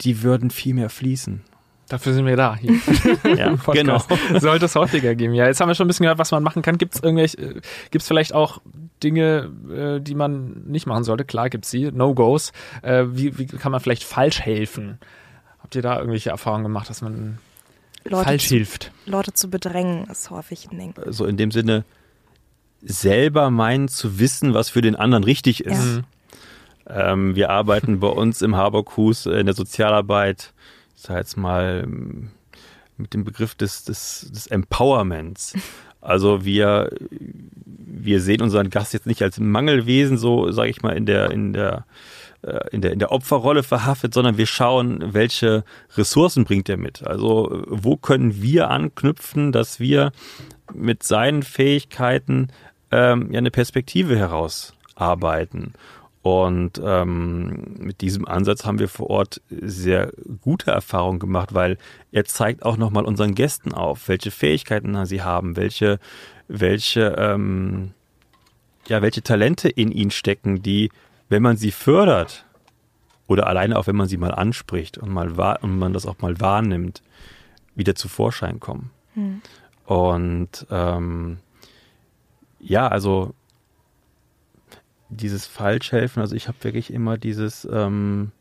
[0.00, 1.42] die würden viel mehr fließen.
[1.90, 2.54] Dafür sind wir da.
[2.54, 2.78] Hier.
[3.36, 4.00] ja, genau.
[4.38, 5.34] Sollte es häufiger geben.
[5.34, 6.78] Ja, jetzt haben wir schon ein bisschen gehört, was man machen kann.
[6.78, 7.54] Gibt es irgendwelche, äh,
[7.90, 8.60] gibt es vielleicht auch
[9.02, 11.24] Dinge, äh, die man nicht machen sollte?
[11.24, 12.52] Klar gibt es sie, No-Gos.
[12.82, 15.00] Äh, wie, wie kann man vielleicht falsch helfen?
[15.58, 17.38] Habt ihr da irgendwelche Erfahrungen gemacht, dass man
[18.04, 18.92] Leute falsch zu, hilft?
[19.06, 20.94] Leute zu bedrängen ist häufig ein Ding.
[20.94, 21.84] So also in dem Sinne,
[22.82, 25.72] selber meinen zu wissen, was für den anderen richtig ist.
[25.72, 25.84] Ja.
[25.84, 26.04] Mhm.
[26.86, 30.52] Ähm, wir arbeiten bei uns im Haberkus in der Sozialarbeit
[31.02, 31.86] sag jetzt mal,
[32.96, 35.54] mit dem Begriff des, des, des Empowerments.
[36.00, 41.06] Also wir, wir sehen unseren Gast jetzt nicht als Mangelwesen, so sage ich mal, in
[41.06, 41.84] der, in der
[42.42, 45.64] äh, in der, in der Opferrolle verhaftet, sondern wir schauen, welche
[45.96, 47.06] Ressourcen bringt er mit.
[47.06, 50.12] Also wo können wir anknüpfen, dass wir
[50.72, 52.48] mit seinen Fähigkeiten
[52.90, 55.74] ähm, ja eine Perspektive herausarbeiten.
[56.22, 60.12] Und ähm, mit diesem Ansatz haben wir vor Ort sehr
[60.42, 61.78] gute Erfahrungen gemacht, weil
[62.12, 65.98] er zeigt auch nochmal unseren Gästen auf, welche Fähigkeiten sie haben, welche,
[66.46, 67.92] welche, ähm,
[68.86, 70.90] ja, welche Talente in ihnen stecken, die,
[71.30, 72.44] wenn man sie fördert,
[73.26, 75.30] oder alleine auch wenn man sie mal anspricht und mal
[75.62, 77.00] und man das auch mal wahrnimmt,
[77.76, 78.90] wieder zu Vorschein kommen.
[79.14, 79.40] Hm.
[79.86, 81.38] Und ähm,
[82.58, 83.32] ja, also
[85.10, 88.32] dieses Falschhelfen, also ich habe wirklich immer dieses ähm,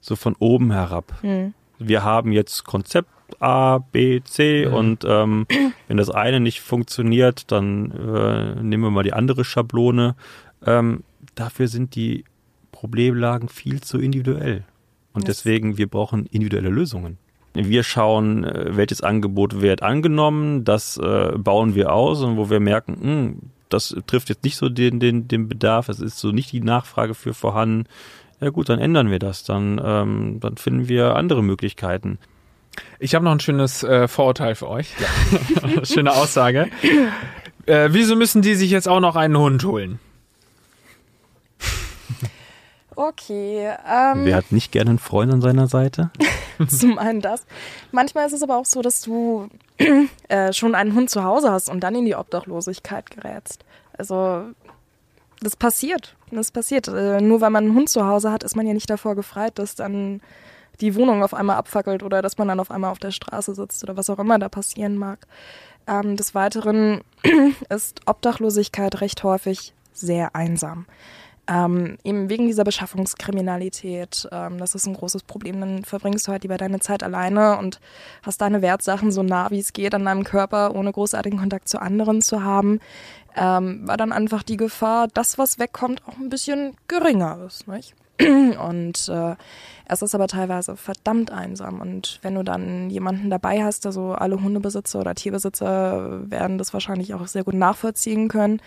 [0.00, 1.12] so von oben herab.
[1.22, 1.54] Mhm.
[1.78, 4.74] Wir haben jetzt Konzept A, B, C mhm.
[4.74, 5.46] und ähm,
[5.88, 10.14] wenn das eine nicht funktioniert, dann äh, nehmen wir mal die andere Schablone.
[10.64, 11.02] Ähm,
[11.34, 12.24] dafür sind die
[12.72, 14.64] Problemlagen viel zu individuell.
[15.12, 15.38] Und yes.
[15.38, 17.18] deswegen, wir brauchen individuelle Lösungen.
[17.54, 22.60] Wir schauen, äh, welches Angebot wird angenommen, das äh, bauen wir aus und wo wir
[22.60, 23.38] merken, mh, hm,
[23.68, 27.14] das trifft jetzt nicht so den, den, den Bedarf, es ist so nicht die Nachfrage
[27.14, 27.86] für vorhanden.
[28.40, 32.18] Ja gut, dann ändern wir das, dann, ähm, dann finden wir andere Möglichkeiten.
[32.98, 34.92] Ich habe noch ein schönes äh, Vorurteil für euch.
[34.98, 35.84] Ja.
[35.84, 36.68] Schöne Aussage.
[37.64, 39.98] Äh, wieso müssen die sich jetzt auch noch einen Hund holen?
[42.94, 43.70] Okay.
[43.86, 46.10] Ähm, Wer hat nicht gerne einen Freund an seiner Seite?
[46.68, 47.46] Zum einen das.
[47.92, 49.48] Manchmal ist es aber auch so, dass du
[50.28, 53.64] äh, schon einen Hund zu Hause hast und dann in die Obdachlosigkeit gerätst.
[53.96, 54.44] Also
[55.40, 56.16] das passiert.
[56.30, 56.88] Das passiert.
[56.88, 59.58] Äh, nur weil man einen Hund zu Hause hat, ist man ja nicht davor gefreit,
[59.58, 60.20] dass dann
[60.80, 63.82] die Wohnung auf einmal abfackelt oder dass man dann auf einmal auf der Straße sitzt
[63.82, 65.26] oder was auch immer da passieren mag.
[65.86, 67.02] Ähm, des Weiteren
[67.68, 70.86] ist Obdachlosigkeit recht häufig sehr einsam.
[71.48, 74.28] Ähm, eben wegen dieser Beschaffungskriminalität.
[74.32, 75.60] Ähm, das ist ein großes Problem.
[75.60, 77.80] Dann verbringst du halt lieber deine Zeit alleine und
[78.22, 81.80] hast deine Wertsachen so nah wie es geht an deinem Körper, ohne großartigen Kontakt zu
[81.80, 82.80] anderen zu haben.
[83.36, 87.68] Ähm, war dann einfach die Gefahr, das, was wegkommt, auch ein bisschen geringer ist.
[87.68, 87.94] Nicht?
[88.20, 89.36] Und äh,
[89.88, 91.80] es ist aber teilweise verdammt einsam.
[91.80, 97.14] Und wenn du dann jemanden dabei hast, also alle Hundebesitzer oder Tierbesitzer werden das wahrscheinlich
[97.14, 98.60] auch sehr gut nachvollziehen können,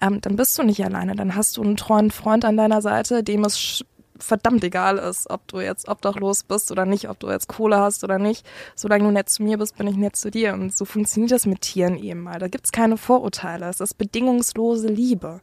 [0.00, 1.14] ähm, dann bist du nicht alleine.
[1.14, 3.84] Dann hast du einen treuen Freund an deiner Seite, dem es
[4.18, 8.04] verdammt egal ist, ob du jetzt obdachlos bist oder nicht, ob du jetzt Kohle hast
[8.04, 8.44] oder nicht.
[8.74, 10.54] Solange du nett zu mir bist, bin ich nett zu dir.
[10.54, 12.38] Und so funktioniert das mit Tieren eben mal.
[12.38, 13.68] Da gibt's keine Vorurteile.
[13.68, 15.40] Es ist bedingungslose Liebe.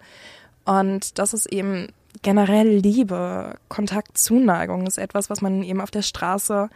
[0.65, 1.87] Und das ist eben
[2.21, 6.69] generell Liebe, Kontakt, Zuneigung ist etwas, was man eben auf der Straße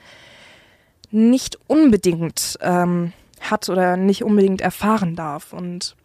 [1.11, 5.53] nicht unbedingt ähm, hat oder nicht unbedingt erfahren darf.
[5.53, 5.95] Und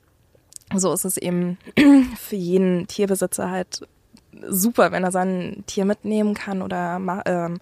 [0.74, 1.58] so ist es eben
[2.18, 3.86] für jeden Tierbesitzer halt
[4.48, 7.58] super, wenn er sein Tier mitnehmen kann oder ähm,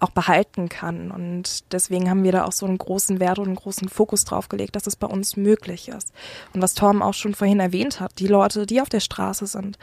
[0.00, 1.10] auch behalten kann.
[1.10, 4.48] Und deswegen haben wir da auch so einen großen Wert und einen großen Fokus drauf
[4.48, 6.12] gelegt, dass es bei uns möglich ist.
[6.52, 9.78] Und was Torm auch schon vorhin erwähnt hat, die Leute, die auf der Straße sind,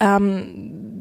[0.00, 0.98] ähm,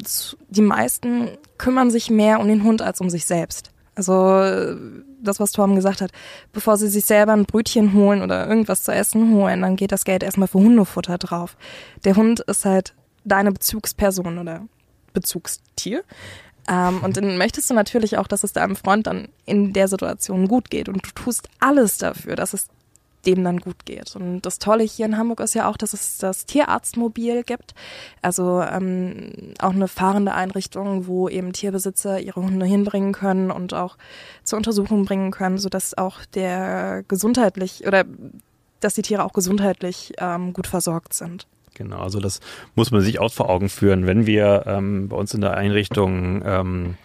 [0.49, 3.71] die meisten kümmern sich mehr um den Hund als um sich selbst.
[3.95, 4.77] Also
[5.21, 6.11] das, was Torben gesagt hat,
[6.53, 10.05] bevor sie sich selber ein Brötchen holen oder irgendwas zu essen holen, dann geht das
[10.05, 11.57] Geld erstmal für Hundefutter drauf.
[12.05, 12.93] Der Hund ist halt
[13.25, 14.65] deine Bezugsperson oder
[15.11, 16.03] Bezugstier.
[16.67, 20.47] Ähm, und dann möchtest du natürlich auch, dass es deinem Freund dann in der Situation
[20.47, 20.89] gut geht.
[20.89, 22.67] Und du tust alles dafür, dass es
[23.25, 24.15] dem dann gut geht.
[24.15, 27.73] Und das Tolle hier in Hamburg ist ja auch, dass es das Tierarztmobil gibt.
[28.21, 33.97] Also ähm, auch eine fahrende Einrichtung, wo eben Tierbesitzer ihre Hunde hinbringen können und auch
[34.43, 38.05] zur Untersuchung bringen können, sodass auch der gesundheitlich oder
[38.79, 41.47] dass die Tiere auch gesundheitlich ähm, gut versorgt sind.
[41.79, 42.41] Genau, also das
[42.75, 44.05] muss man sich auch vor Augen führen.
[44.05, 46.95] Wenn wir ähm, bei uns in der Einrichtung ähm,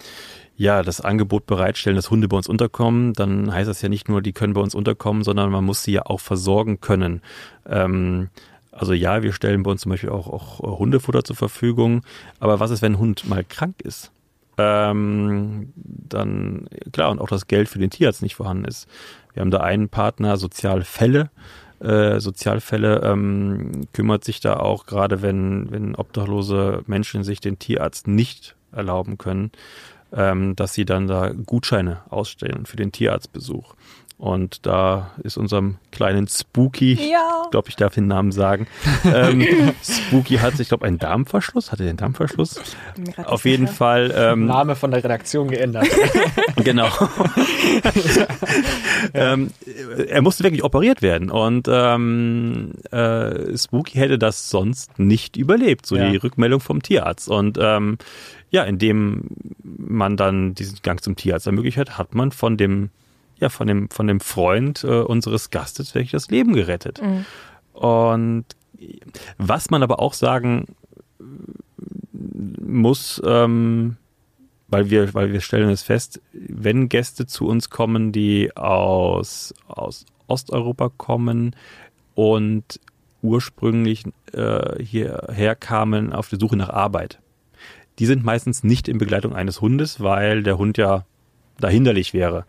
[0.56, 4.20] ja, das Angebot bereitstellen, dass Hunde bei uns unterkommen, dann heißt das ja nicht nur,
[4.20, 7.22] die können bei uns unterkommen, sondern man muss sie ja auch versorgen können.
[7.66, 8.30] Ähm,
[8.72, 12.02] also ja, wir stellen bei uns zum Beispiel auch, auch Hundefutter zur Verfügung.
[12.40, 14.10] Aber was ist, wenn ein Hund mal krank ist?
[14.58, 18.88] Ähm, dann, klar, und auch das Geld für den Tierarzt nicht vorhanden ist.
[19.34, 21.30] Wir haben da einen Partner, Sozialfälle.
[21.80, 28.06] Äh, Sozialfälle ähm, kümmert sich da auch, gerade wenn, wenn obdachlose Menschen sich den Tierarzt
[28.06, 29.50] nicht erlauben können,
[30.12, 33.74] ähm, dass sie dann da Gutscheine ausstellen für den Tierarztbesuch.
[34.24, 37.42] Und da ist unserem kleinen Spooky, ja.
[37.44, 38.66] ich glaube, ich darf den Namen sagen,
[39.04, 41.70] ähm, Spooky hat, ich glaube, einen Darmverschluss.
[41.70, 42.58] Hatte den Darmverschluss?
[43.22, 43.76] Auf jeden sicher.
[43.76, 44.14] Fall.
[44.16, 45.88] Ähm, Name von der Redaktion geändert.
[46.64, 46.88] genau.
[49.12, 49.50] ähm,
[50.08, 55.96] er musste wirklich operiert werden und ähm, äh, Spooky hätte das sonst nicht überlebt, so
[55.96, 56.08] ja.
[56.08, 57.28] die Rückmeldung vom Tierarzt.
[57.28, 57.98] Und ähm,
[58.48, 59.24] ja, indem
[59.62, 62.88] man dann diesen Gang zum Tierarzt ermöglicht hat, hat man von dem,
[63.40, 67.00] ja, von dem, von dem Freund äh, unseres Gastes wirklich das Leben gerettet.
[67.02, 67.26] Mhm.
[67.72, 68.44] Und
[69.38, 70.76] was man aber auch sagen
[72.12, 73.96] muss, ähm,
[74.68, 80.06] weil wir, weil wir stellen es fest, wenn Gäste zu uns kommen, die aus, aus
[80.26, 81.54] Osteuropa kommen
[82.14, 82.80] und
[83.22, 87.20] ursprünglich äh, hierher kamen auf der Suche nach Arbeit,
[87.98, 91.04] die sind meistens nicht in Begleitung eines Hundes, weil der Hund ja
[91.60, 92.44] dahinderlich wäre.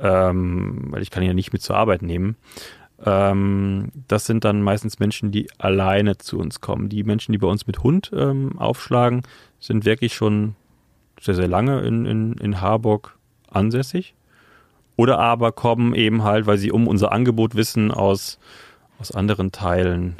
[0.00, 2.36] Ähm, weil ich kann ihn ja nicht mit zur Arbeit nehmen.
[3.04, 6.88] Ähm, das sind dann meistens Menschen, die alleine zu uns kommen.
[6.88, 9.22] Die Menschen, die bei uns mit Hund ähm, aufschlagen,
[9.60, 10.56] sind wirklich schon
[11.20, 13.16] sehr, sehr lange in, in, in Harburg
[13.50, 14.14] ansässig.
[14.96, 18.38] Oder aber kommen eben halt, weil sie um unser Angebot wissen, aus,
[18.98, 20.16] aus anderen Teilen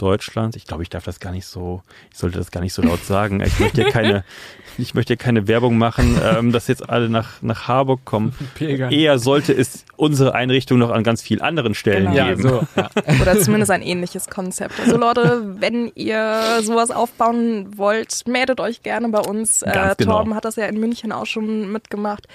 [0.00, 0.56] Deutschlands.
[0.56, 3.04] Ich glaube, ich darf das gar nicht so, ich sollte das gar nicht so laut
[3.04, 3.40] sagen.
[3.40, 4.24] Ich möchte ja keine,
[4.78, 8.34] ich möchte ja keine Werbung machen, ähm, dass jetzt alle nach, nach Harburg kommen.
[8.54, 8.92] Pilgern.
[8.92, 12.28] Eher sollte es unsere Einrichtung noch an ganz vielen anderen Stellen genau.
[12.28, 12.42] geben.
[12.42, 12.90] Ja, so, ja.
[13.20, 14.80] Oder zumindest ein ähnliches Konzept.
[14.80, 19.62] Also Leute, wenn ihr sowas aufbauen wollt, meldet euch gerne bei uns.
[19.62, 20.12] Äh, genau.
[20.16, 22.26] Torben hat das ja in München auch schon mitgemacht.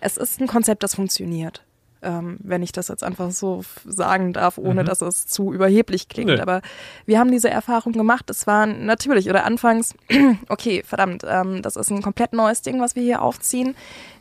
[0.00, 1.62] Es ist ein Konzept, das funktioniert
[2.02, 4.86] ähm, wenn ich das jetzt einfach so sagen darf, ohne mhm.
[4.86, 6.30] dass es zu überheblich klingt.
[6.30, 6.40] Nee.
[6.40, 6.62] Aber
[7.06, 8.30] wir haben diese Erfahrung gemacht.
[8.30, 9.94] Es war natürlich oder anfangs,
[10.48, 13.74] okay, verdammt, ähm, das ist ein komplett neues Ding, was wir hier aufziehen.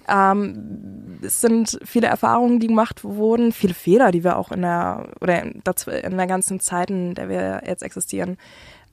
[0.08, 5.10] Ähm, es sind viele Erfahrungen, die gemacht wurden, viele Fehler, die wir auch in der
[5.20, 8.38] oder in der ganzen Zeit, in der wir jetzt existieren,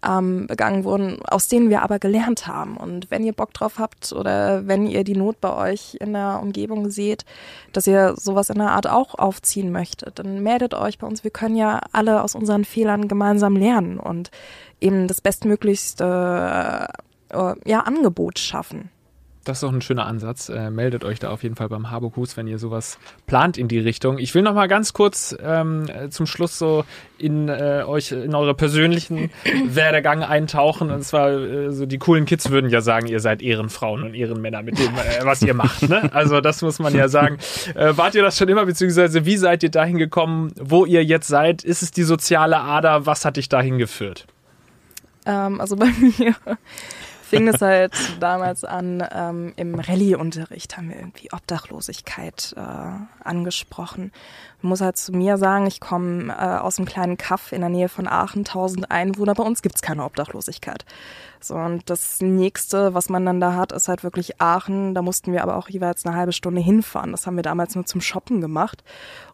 [0.06, 2.76] ähm, begangen wurden, aus denen wir aber gelernt haben.
[2.76, 6.40] Und wenn ihr Bock drauf habt oder wenn ihr die Not bei euch in der
[6.42, 7.24] Umgebung seht,
[7.72, 11.24] dass ihr sowas in der Art auch aufziehen möchtet, dann meldet euch bei uns.
[11.24, 14.30] Wir können ja alle aus unseren Fehlern gemeinsam lernen und
[14.80, 16.88] eben das bestmöglichste
[17.30, 18.90] äh, ja, Angebot schaffen.
[19.44, 20.48] Das ist doch ein schöner Ansatz.
[20.48, 23.78] Äh, meldet euch da auf jeden Fall beim Habokus, wenn ihr sowas plant in die
[23.78, 24.18] Richtung.
[24.18, 26.84] Ich will noch mal ganz kurz ähm, zum Schluss so
[27.18, 29.30] in äh, euch in eure persönlichen
[29.66, 30.90] Werdegang eintauchen.
[30.90, 34.62] Und zwar äh, so die coolen Kids würden ja sagen, ihr seid Ehrenfrauen und Ehrenmänner
[34.62, 35.88] mit dem, äh, was ihr macht.
[35.88, 36.10] Ne?
[36.14, 37.38] Also das muss man ja sagen.
[37.74, 41.28] Äh, wart ihr das schon immer beziehungsweise wie seid ihr dahin gekommen, wo ihr jetzt
[41.28, 41.64] seid?
[41.64, 43.06] Ist es die soziale Ader?
[43.06, 44.26] Was hat dich dahin geführt?
[45.26, 45.86] Ähm, also bei
[46.18, 46.34] mir
[47.34, 54.12] fing es halt damals an, ähm, im Rallye-Unterricht haben wir irgendwie Obdachlosigkeit äh, angesprochen.
[54.58, 57.70] Ich muss halt zu mir sagen, ich komme äh, aus einem kleinen Kaff in der
[57.70, 60.84] Nähe von Aachen, 1000 Einwohner, bei uns gibt's keine Obdachlosigkeit.
[61.44, 64.94] So, und das nächste, was man dann da hat, ist halt wirklich Aachen.
[64.94, 67.12] Da mussten wir aber auch jeweils eine halbe Stunde hinfahren.
[67.12, 68.82] Das haben wir damals nur zum Shoppen gemacht.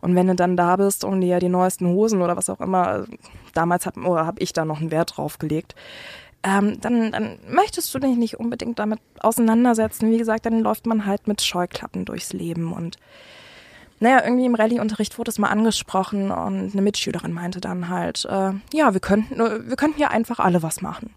[0.00, 3.06] Und wenn du dann da bist und dir die neuesten Hosen oder was auch immer,
[3.54, 5.76] damals habe ich da noch einen Wert drauf gelegt,
[6.42, 10.10] ähm, dann, dann möchtest du dich nicht unbedingt damit auseinandersetzen.
[10.10, 12.96] Wie gesagt, dann läuft man halt mit Scheuklappen durchs Leben und
[14.02, 18.52] naja, irgendwie im Rallye-Unterricht wurde es mal angesprochen und eine Mitschülerin meinte dann halt, äh,
[18.72, 21.14] ja, wir könnten, wir könnten ja einfach alle was machen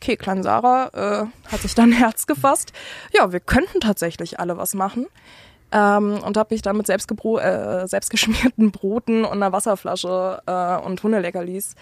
[0.00, 2.72] okay, Klein Sarah äh, hat sich dann Herz gefasst.
[3.12, 5.06] Ja, wir könnten tatsächlich alle was machen.
[5.72, 11.00] Ähm, und habe mich dann mit selbstgebro äh, selbstgeschmierten Broten und einer Wasserflasche äh, und
[11.00, 11.76] Hundeleckerlis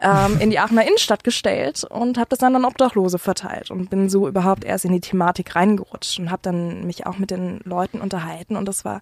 [0.00, 4.08] ähm, in die Aachener Innenstadt gestellt und habe das dann an Obdachlose verteilt und bin
[4.08, 8.00] so überhaupt erst in die Thematik reingerutscht und habe dann mich auch mit den Leuten
[8.00, 9.00] unterhalten und das war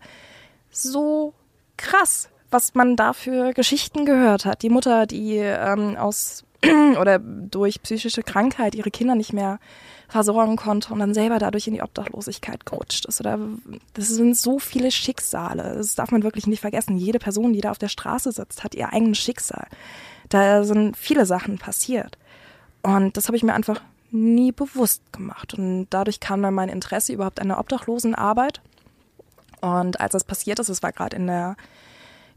[0.71, 1.35] so
[1.77, 4.63] krass, was man da für Geschichten gehört hat.
[4.63, 6.45] Die Mutter, die ähm, aus
[7.01, 9.59] oder durch psychische Krankheit ihre Kinder nicht mehr
[10.09, 13.21] versorgen konnte und dann selber dadurch in die Obdachlosigkeit gerutscht ist.
[13.21, 13.39] Oder
[13.95, 15.75] das sind so viele Schicksale.
[15.77, 16.97] Das darf man wirklich nicht vergessen.
[16.97, 19.67] Jede Person, die da auf der Straße sitzt, hat ihr eigenes Schicksal.
[20.29, 22.19] Da sind viele Sachen passiert.
[22.83, 25.55] Und das habe ich mir einfach nie bewusst gemacht.
[25.55, 28.61] Und dadurch kam dann mein Interesse überhaupt an der Obdachlosenarbeit.
[29.61, 31.57] Und als das passiert ist, es war gerade in der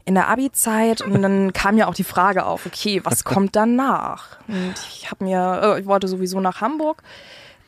[0.06, 4.38] in der Abi-Zeit und dann kam ja auch die Frage auf, okay, was kommt danach?
[4.48, 7.02] Und ich habe mir, äh, ich wollte sowieso nach Hamburg,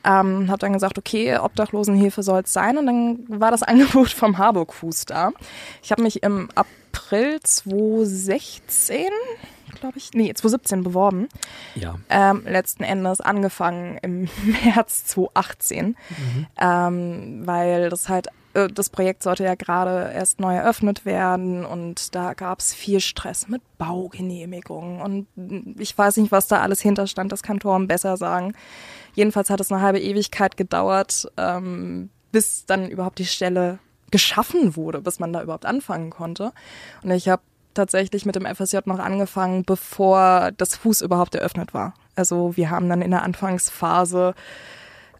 [0.03, 4.39] ähm, habe dann gesagt, okay, Obdachlosenhilfe soll es sein und dann war das Angebot vom
[4.39, 5.33] Harburg-Fuß da.
[5.83, 9.07] Ich habe mich im April 2016
[9.83, 11.29] glaube ich, nee, 2017 beworben.
[11.75, 11.97] Ja.
[12.09, 14.29] Ähm, letzten Endes angefangen im
[14.65, 16.47] März 2018, mhm.
[16.61, 22.15] ähm, weil das halt äh, das Projekt sollte ja gerade erst neu eröffnet werden und
[22.15, 25.27] da gab es viel Stress mit Baugenehmigungen und
[25.81, 28.55] ich weiß nicht, was da alles hinterstand, das kann Torm besser sagen.
[29.15, 33.81] Jedenfalls hat es eine halbe Ewigkeit gedauert, ähm, bis dann überhaupt die Stelle
[34.13, 36.53] geschaffen wurde, bis man da überhaupt anfangen konnte.
[37.03, 37.43] Und ich habe
[37.75, 41.95] tatsächlich mit dem FSJ noch angefangen, bevor das Fuß überhaupt eröffnet war.
[42.17, 44.35] Also wir haben dann in der Anfangsphase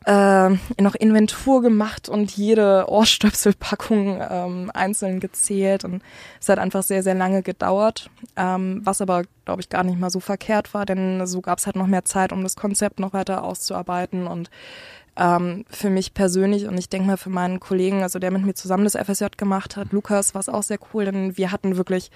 [0.05, 0.51] äh,
[0.81, 6.03] noch Inventur gemacht und jede Ohrstöpselpackung ähm, einzeln gezählt und
[6.41, 10.11] es hat einfach sehr, sehr lange gedauert, ähm, was aber, glaube ich, gar nicht mal
[10.11, 13.13] so verkehrt war, denn so gab es halt noch mehr Zeit, um das Konzept noch
[13.13, 14.51] weiter auszuarbeiten und
[15.17, 18.55] ähm, für mich persönlich und ich denke mal für meinen Kollegen, also der mit mir
[18.55, 22.11] zusammen das FSJ gemacht hat, Lukas, war es auch sehr cool, denn wir hatten wirklich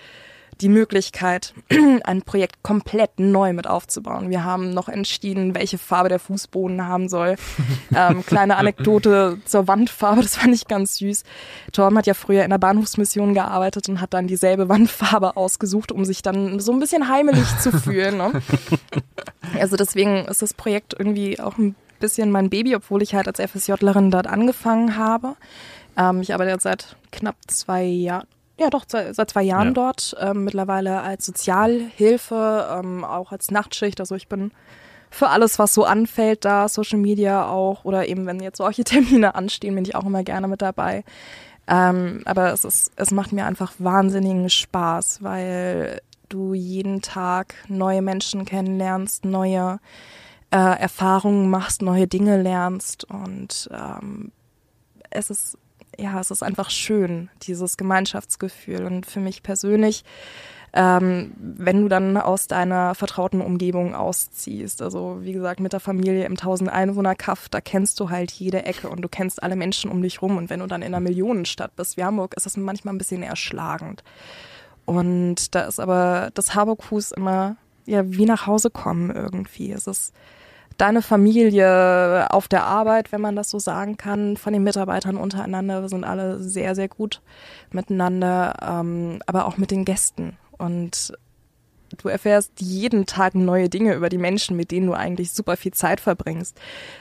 [0.61, 1.53] die Möglichkeit,
[2.05, 4.31] ein Projekt komplett neu mit aufzubauen.
[4.31, 7.37] Wir haben noch entschieden, welche Farbe der Fußboden haben soll.
[7.95, 11.25] ähm, kleine Anekdote zur Wandfarbe, das fand ich ganz süß.
[11.73, 16.05] Torm hat ja früher in der Bahnhofsmission gearbeitet und hat dann dieselbe Wandfarbe ausgesucht, um
[16.05, 18.17] sich dann so ein bisschen heimelig zu fühlen.
[18.17, 18.33] Ne?
[19.61, 23.41] Also deswegen ist das Projekt irgendwie auch ein bisschen mein Baby, obwohl ich halt als
[23.41, 25.37] FSJlerin dort angefangen habe.
[25.97, 28.27] Ähm, ich arbeite jetzt seit knapp zwei Jahren,
[28.59, 29.75] ja doch, seit zwei Jahren ja.
[29.75, 34.01] dort, ähm, mittlerweile als Sozialhilfe, ähm, auch als Nachtschicht.
[34.01, 34.53] Also ich bin
[35.11, 39.35] für alles, was so anfällt, da Social Media auch oder eben wenn jetzt solche Termine
[39.35, 41.05] anstehen, bin ich auch immer gerne mit dabei.
[41.69, 48.03] Ähm, aber es ist, es macht mir einfach wahnsinnigen Spaß, weil du jeden Tag neue
[48.03, 49.79] Menschen kennenlernst, neue
[50.51, 54.33] äh, Erfahrungen machst, neue Dinge lernst und ähm,
[55.11, 55.59] es ist
[55.99, 58.85] ja, es ist einfach schön, dieses Gemeinschaftsgefühl.
[58.85, 60.05] Und für mich persönlich,
[60.73, 66.25] ähm, wenn du dann aus deiner vertrauten Umgebung ausziehst, also wie gesagt mit der Familie
[66.25, 69.91] im 1000 Einwohner Kaff, da kennst du halt jede Ecke und du kennst alle Menschen
[69.91, 70.37] um dich rum.
[70.37, 73.23] Und wenn du dann in einer Millionenstadt bist wie Hamburg, ist das manchmal ein bisschen
[73.23, 74.03] erschlagend.
[74.85, 79.73] Und da ist aber das Harburg-Hus immer ja wie nach Hause kommen irgendwie.
[79.73, 80.13] Es ist
[80.77, 85.83] deine Familie auf der Arbeit, wenn man das so sagen kann, von den Mitarbeitern untereinander.
[85.83, 87.23] Wir sind alle sehr, sehr gut
[87.71, 90.37] miteinander, ähm, aber auch mit den Gästen.
[90.59, 91.13] Und
[91.97, 95.73] du erfährst jeden Tag neue Dinge über die Menschen, mit denen du eigentlich super viel
[95.73, 96.59] Zeit verbringst.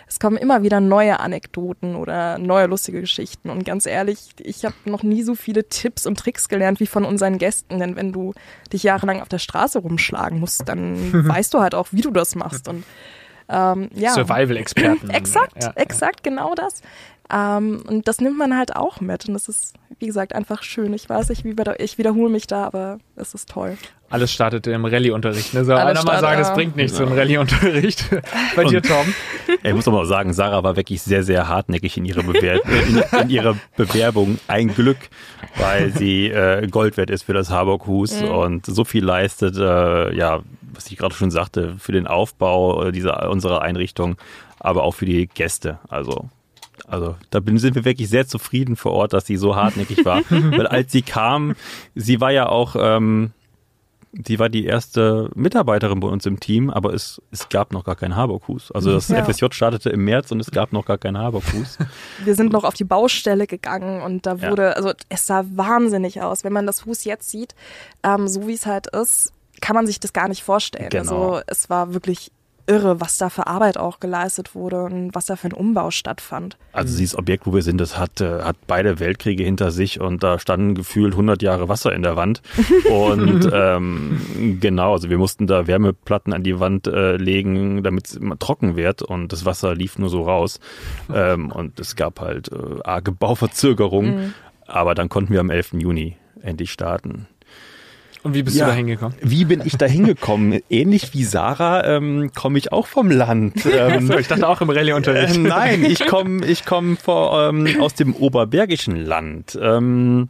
[0.08, 3.50] Es kommen immer wieder neue Anekdoten oder neue lustige Geschichten.
[3.50, 7.06] Und ganz ehrlich, ich habe noch nie so viele Tipps und Tricks gelernt wie von
[7.06, 7.80] unseren Gästen.
[7.80, 8.34] Denn wenn du
[8.72, 12.36] dich jahrelang auf der Straße rumschlagen musst, dann weißt du halt auch, wie du das
[12.36, 12.68] machst.
[12.68, 12.84] Und
[13.48, 14.12] ähm, ja.
[14.12, 15.10] Survival-Experten.
[15.12, 16.82] exakt, ja, exakt, genau das.
[17.34, 19.28] Ähm, und das nimmt man halt auch mit.
[19.28, 20.93] Und das ist, wie gesagt, einfach schön.
[20.93, 23.78] Ich weiß, ich, ich wiederhole mich da, aber es ist toll.
[24.09, 25.55] Alles startete im Rallye-Unterricht.
[25.55, 25.65] Ne?
[25.65, 27.05] Soll einer mal sagen, es bringt nichts, ja.
[27.05, 28.05] so ein Rallye-Unterricht.
[28.55, 29.13] Bei dir, Tom?
[29.63, 33.19] Ich muss aber auch sagen, Sarah war wirklich sehr, sehr hartnäckig in ihrer, Bewer in,
[33.21, 34.39] in ihrer Bewerbung.
[34.47, 34.97] Ein Glück,
[35.57, 38.30] weil sie äh, Gold wert ist für das Harburg-Hus mhm.
[38.30, 40.41] und so viel leistet, äh, ja,
[40.73, 44.17] was ich gerade schon sagte, für den Aufbau dieser, unserer Einrichtung,
[44.59, 45.80] aber auch für die Gäste.
[45.89, 46.30] Also
[46.88, 50.21] also da sind wir wirklich sehr zufrieden vor Ort, dass sie so hartnäckig war.
[50.30, 51.55] Weil als sie kam,
[51.95, 53.32] sie war ja auch, ähm,
[54.23, 57.95] sie war die erste Mitarbeiterin bei uns im Team, aber es, es gab noch gar
[57.95, 58.71] keinen Harburg-Hus.
[58.71, 59.23] Also das ja.
[59.23, 61.78] FSJ startete im März und es gab noch gar keinen Harburg-Hus.
[62.23, 64.71] Wir sind noch auf die Baustelle gegangen und da wurde, ja.
[64.71, 66.43] also es sah wahnsinnig aus.
[66.43, 67.55] Wenn man das Hus jetzt sieht,
[68.03, 70.89] ähm, so wie es halt ist, kann man sich das gar nicht vorstellen.
[70.89, 71.34] Genau.
[71.34, 72.32] Also es war wirklich
[72.68, 76.57] irre, was da für Arbeit auch geleistet wurde und was da für ein Umbau stattfand.
[76.74, 80.24] Also dieses Objekt, wo wir sind, das hat, äh, hat beide Weltkriege hinter sich und
[80.24, 82.41] da standen gefühlt 100 Jahre Wasser in der Wand.
[82.89, 88.16] Und ähm, genau, also wir mussten da Wärmeplatten an die Wand äh, legen, damit es
[88.16, 90.59] immer trocken wird und das Wasser lief nur so raus.
[91.13, 94.16] Ähm, und es gab halt äh, arge Bauverzögerungen.
[94.16, 94.34] Mhm.
[94.68, 95.74] Aber dann konnten wir am 11.
[95.74, 97.28] Juni endlich starten.
[98.26, 99.15] Und wie bist ja, du da hingekommen?
[99.21, 100.59] Wie bin ich da hingekommen?
[100.67, 103.53] Ähnlich wie Sarah ähm, komme ich auch vom Land.
[103.76, 105.36] Ähm, ich dachte auch im Rallye-Unterricht.
[105.36, 109.57] Äh, nein, ich komme ich komm ähm, aus dem oberbergischen Land.
[109.61, 110.30] Ähm,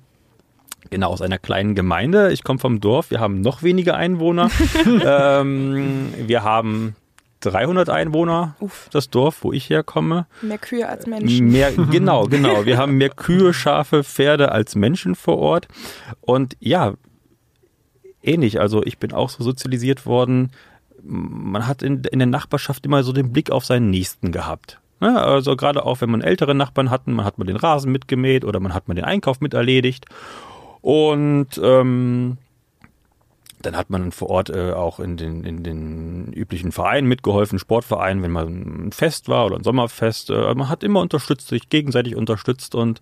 [0.89, 2.31] Genau, aus einer kleinen Gemeinde.
[2.31, 3.11] Ich komme vom Dorf.
[3.11, 4.49] Wir haben noch weniger Einwohner.
[4.85, 6.95] ähm, wir haben
[7.41, 8.89] 300 Einwohner, Uff.
[8.91, 10.27] das Dorf, wo ich herkomme.
[10.41, 11.51] Mehr Kühe als Menschen.
[11.51, 12.65] Mehr, genau, genau.
[12.65, 15.67] Wir haben mehr Kühe, Schafe, Pferde als Menschen vor Ort.
[16.21, 16.93] Und ja,
[18.27, 18.59] ähnlich.
[18.59, 20.51] Also ich bin auch so sozialisiert worden.
[21.03, 24.79] Man hat in, in der Nachbarschaft immer so den Blick auf seinen Nächsten gehabt.
[24.99, 25.21] Ne?
[25.21, 28.59] Also gerade auch, wenn man ältere Nachbarn hatten, man hat mal den Rasen mitgemäht oder
[28.59, 30.05] man hat mal den Einkauf mit erledigt.
[30.81, 32.37] Und ähm,
[33.65, 38.23] dann hat man vor Ort äh, auch in den, in den üblichen Vereinen mitgeholfen, Sportvereinen,
[38.23, 40.29] wenn mal ein Fest war oder ein Sommerfest.
[40.29, 43.01] Äh, man hat immer unterstützt, sich gegenseitig unterstützt und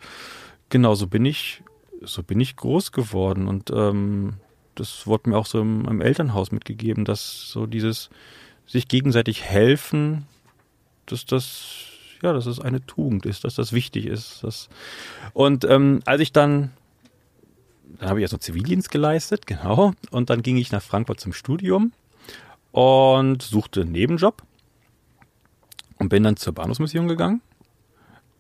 [0.70, 1.64] genau so bin ich,
[2.02, 4.36] so bin ich groß geworden und ähm,
[4.76, 8.10] das wurde mir auch so im, im, Elternhaus mitgegeben, dass so dieses
[8.66, 10.26] sich gegenseitig helfen,
[11.06, 11.86] dass das
[12.22, 14.44] ja, dass es eine Tugend ist, dass das wichtig ist.
[14.44, 14.70] Dass
[15.34, 16.72] und ähm, als ich dann
[18.00, 21.34] dann habe ich erst noch Zivildienst geleistet, genau, und dann ging ich nach Frankfurt zum
[21.34, 21.94] Studium
[22.72, 24.42] und suchte einen Nebenjob
[26.00, 27.42] und bin dann zur Bahnhofsmission gegangen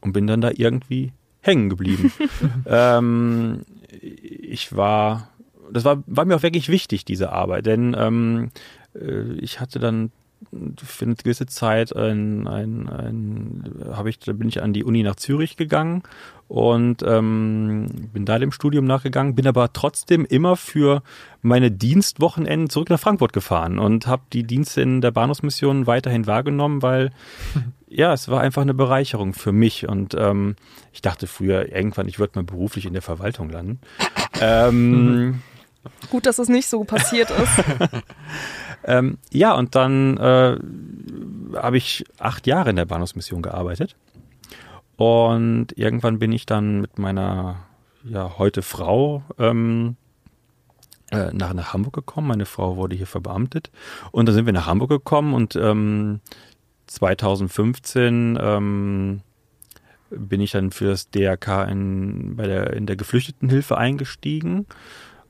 [0.02, 2.12] und bin dann da irgendwie hängen geblieben.
[2.66, 3.62] ähm,
[4.02, 5.30] ich war
[5.74, 8.52] das war, war mir auch wirklich wichtig, diese Arbeit, denn ähm,
[8.96, 10.12] äh, ich hatte dann
[10.84, 15.04] für eine gewisse Zeit ein, ein, ein habe ich, da bin ich an die Uni
[15.04, 16.04] nach Zürich gegangen
[16.48, 21.02] und ähm, bin da dem Studium nachgegangen, bin aber trotzdem immer für
[21.42, 26.82] meine Dienstwochenenden zurück nach Frankfurt gefahren und habe die Dienste in der Bahnhofsmission weiterhin wahrgenommen,
[26.82, 27.12] weil
[27.88, 30.56] ja, es war einfach eine Bereicherung für mich und ähm,
[30.92, 33.80] ich dachte früher irgendwann, ich würde mal beruflich in der Verwaltung landen.
[34.42, 35.42] ähm,
[36.10, 37.64] Gut, dass es nicht so passiert ist.
[38.86, 40.58] ähm, ja, und dann äh,
[41.56, 43.96] habe ich acht Jahre in der Bahnhofsmission gearbeitet.
[44.96, 47.66] Und irgendwann bin ich dann mit meiner
[48.04, 49.96] ja heute Frau ähm,
[51.12, 52.28] äh, nach, nach Hamburg gekommen.
[52.28, 53.72] Meine Frau wurde hier verbeamtet.
[54.12, 56.20] Und dann sind wir nach Hamburg gekommen und ähm,
[56.88, 59.22] 2015 ähm,
[60.10, 64.68] bin ich dann für das DRK in, bei der, in der Geflüchtetenhilfe eingestiegen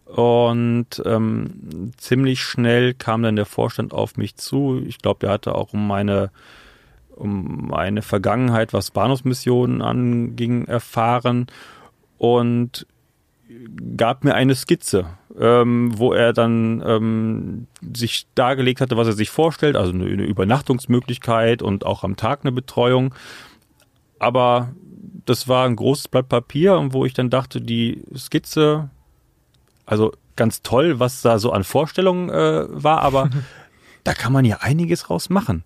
[0.05, 4.81] und ähm, ziemlich schnell kam dann der Vorstand auf mich zu.
[4.85, 6.31] Ich glaube, der hatte auch um meine
[7.15, 11.45] um meine Vergangenheit, was Bahnhofsmissionen anging, erfahren
[12.17, 12.87] und
[13.97, 15.05] gab mir eine Skizze,
[15.39, 20.23] ähm, wo er dann ähm, sich dargelegt hatte, was er sich vorstellt, also eine, eine
[20.23, 23.13] Übernachtungsmöglichkeit und auch am Tag eine Betreuung.
[24.19, 24.73] Aber
[25.25, 28.89] das war ein großes Blatt Papier, wo ich dann dachte, die Skizze
[29.85, 33.29] also ganz toll, was da so an Vorstellungen äh, war, aber
[34.03, 35.63] da kann man ja einiges raus machen.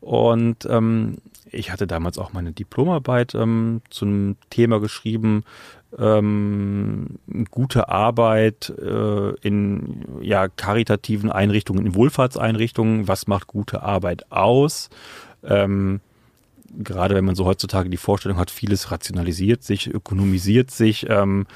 [0.00, 1.18] Und ähm,
[1.50, 5.44] ich hatte damals auch meine Diplomarbeit ähm, zum Thema geschrieben,
[5.98, 7.18] ähm,
[7.50, 14.90] gute Arbeit äh, in ja, karitativen Einrichtungen, in Wohlfahrtseinrichtungen, was macht gute Arbeit aus?
[15.42, 16.00] Ähm,
[16.76, 21.46] gerade wenn man so heutzutage die Vorstellung hat, vieles rationalisiert sich, ökonomisiert sich, ähm,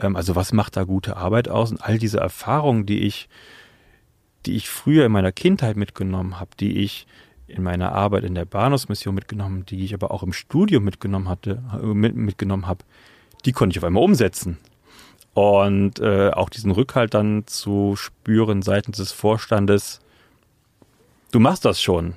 [0.00, 1.70] also was macht da gute Arbeit aus?
[1.70, 3.28] Und all diese Erfahrungen, die ich,
[4.46, 7.06] die ich früher in meiner Kindheit mitgenommen habe, die ich
[7.46, 11.62] in meiner Arbeit in der Bahnhofsmission mitgenommen, die ich aber auch im Studium mitgenommen hatte,
[11.82, 12.84] äh, mit, mitgenommen habe,
[13.44, 14.58] die konnte ich auf einmal umsetzen.
[15.34, 20.00] Und äh, auch diesen Rückhalt dann zu spüren seitens des Vorstandes,
[21.30, 22.14] du machst das schon.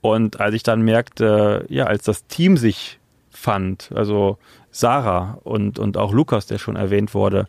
[0.00, 2.99] Und als ich dann merkte, ja, als das Team sich
[3.40, 4.38] fand, also
[4.70, 7.46] Sarah und, und auch Lukas, der schon erwähnt wurde,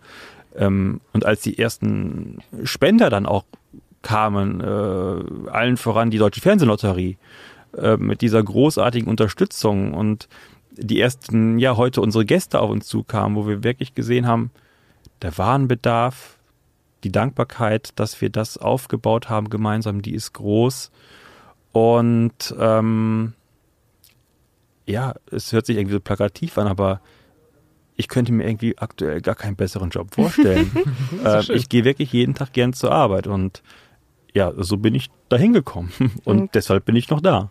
[0.55, 3.43] ähm, und als die ersten Spender dann auch
[4.01, 7.17] kamen, äh, allen voran die Deutsche Fernsehlotterie,
[7.77, 10.27] äh, mit dieser großartigen Unterstützung und
[10.71, 14.51] die ersten, ja, heute unsere Gäste auf uns zukamen, wo wir wirklich gesehen haben,
[15.21, 16.37] der Warenbedarf,
[17.03, 20.91] die Dankbarkeit, dass wir das aufgebaut haben gemeinsam, die ist groß.
[21.71, 23.33] Und ähm,
[24.85, 27.01] ja, es hört sich irgendwie so plakativ an, aber
[27.95, 30.71] ich könnte mir irgendwie aktuell gar keinen besseren Job vorstellen.
[31.25, 33.61] äh, ich gehe wirklich jeden Tag gern zur Arbeit und
[34.33, 35.91] ja, so bin ich dahin gekommen
[36.25, 36.49] und mhm.
[36.53, 37.49] deshalb bin ich noch da.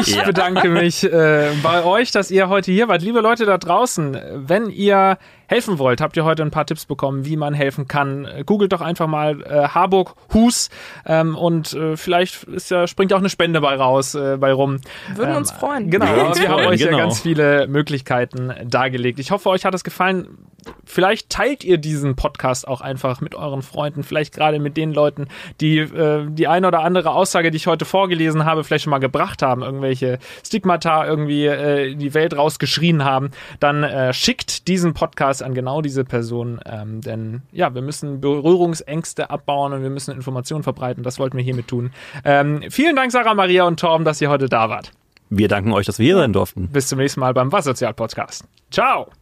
[0.00, 0.24] Ich ja.
[0.24, 3.02] bedanke mich äh, bei euch, dass ihr heute hier wart.
[3.02, 5.18] Liebe Leute da draußen, wenn ihr
[5.52, 8.26] helfen wollt, habt ihr heute ein paar Tipps bekommen, wie man helfen kann.
[8.46, 10.70] Googelt doch einfach mal äh, Harburg Hus
[11.04, 14.80] ähm, und äh, vielleicht ist ja, springt auch eine Spende bei raus, äh, bei rum.
[15.14, 15.90] Würden ähm, uns freuen.
[15.90, 16.96] Genau, wir, wir haben euch genau.
[16.96, 19.18] ja ganz viele Möglichkeiten dargelegt.
[19.18, 20.38] Ich hoffe, euch hat es gefallen.
[20.84, 25.26] Vielleicht teilt ihr diesen Podcast auch einfach mit euren Freunden, vielleicht gerade mit den Leuten,
[25.60, 28.98] die äh, die eine oder andere Aussage, die ich heute vorgelesen habe, vielleicht schon mal
[28.98, 34.94] gebracht haben, irgendwelche Stigmata irgendwie äh, in die Welt rausgeschrien haben, dann äh, schickt diesen
[34.94, 36.60] Podcast an genau diese Person.
[36.66, 41.02] Ähm, denn ja, wir müssen Berührungsängste abbauen und wir müssen Informationen verbreiten.
[41.02, 41.92] Das wollten wir hiermit tun.
[42.24, 44.92] Ähm, vielen Dank, Sarah Maria und Torben, dass ihr heute da wart.
[45.30, 46.68] Wir danken euch, dass wir hier sein durften.
[46.68, 48.44] Bis zum nächsten Mal beim Was Sozial Podcast.
[48.70, 49.21] Ciao!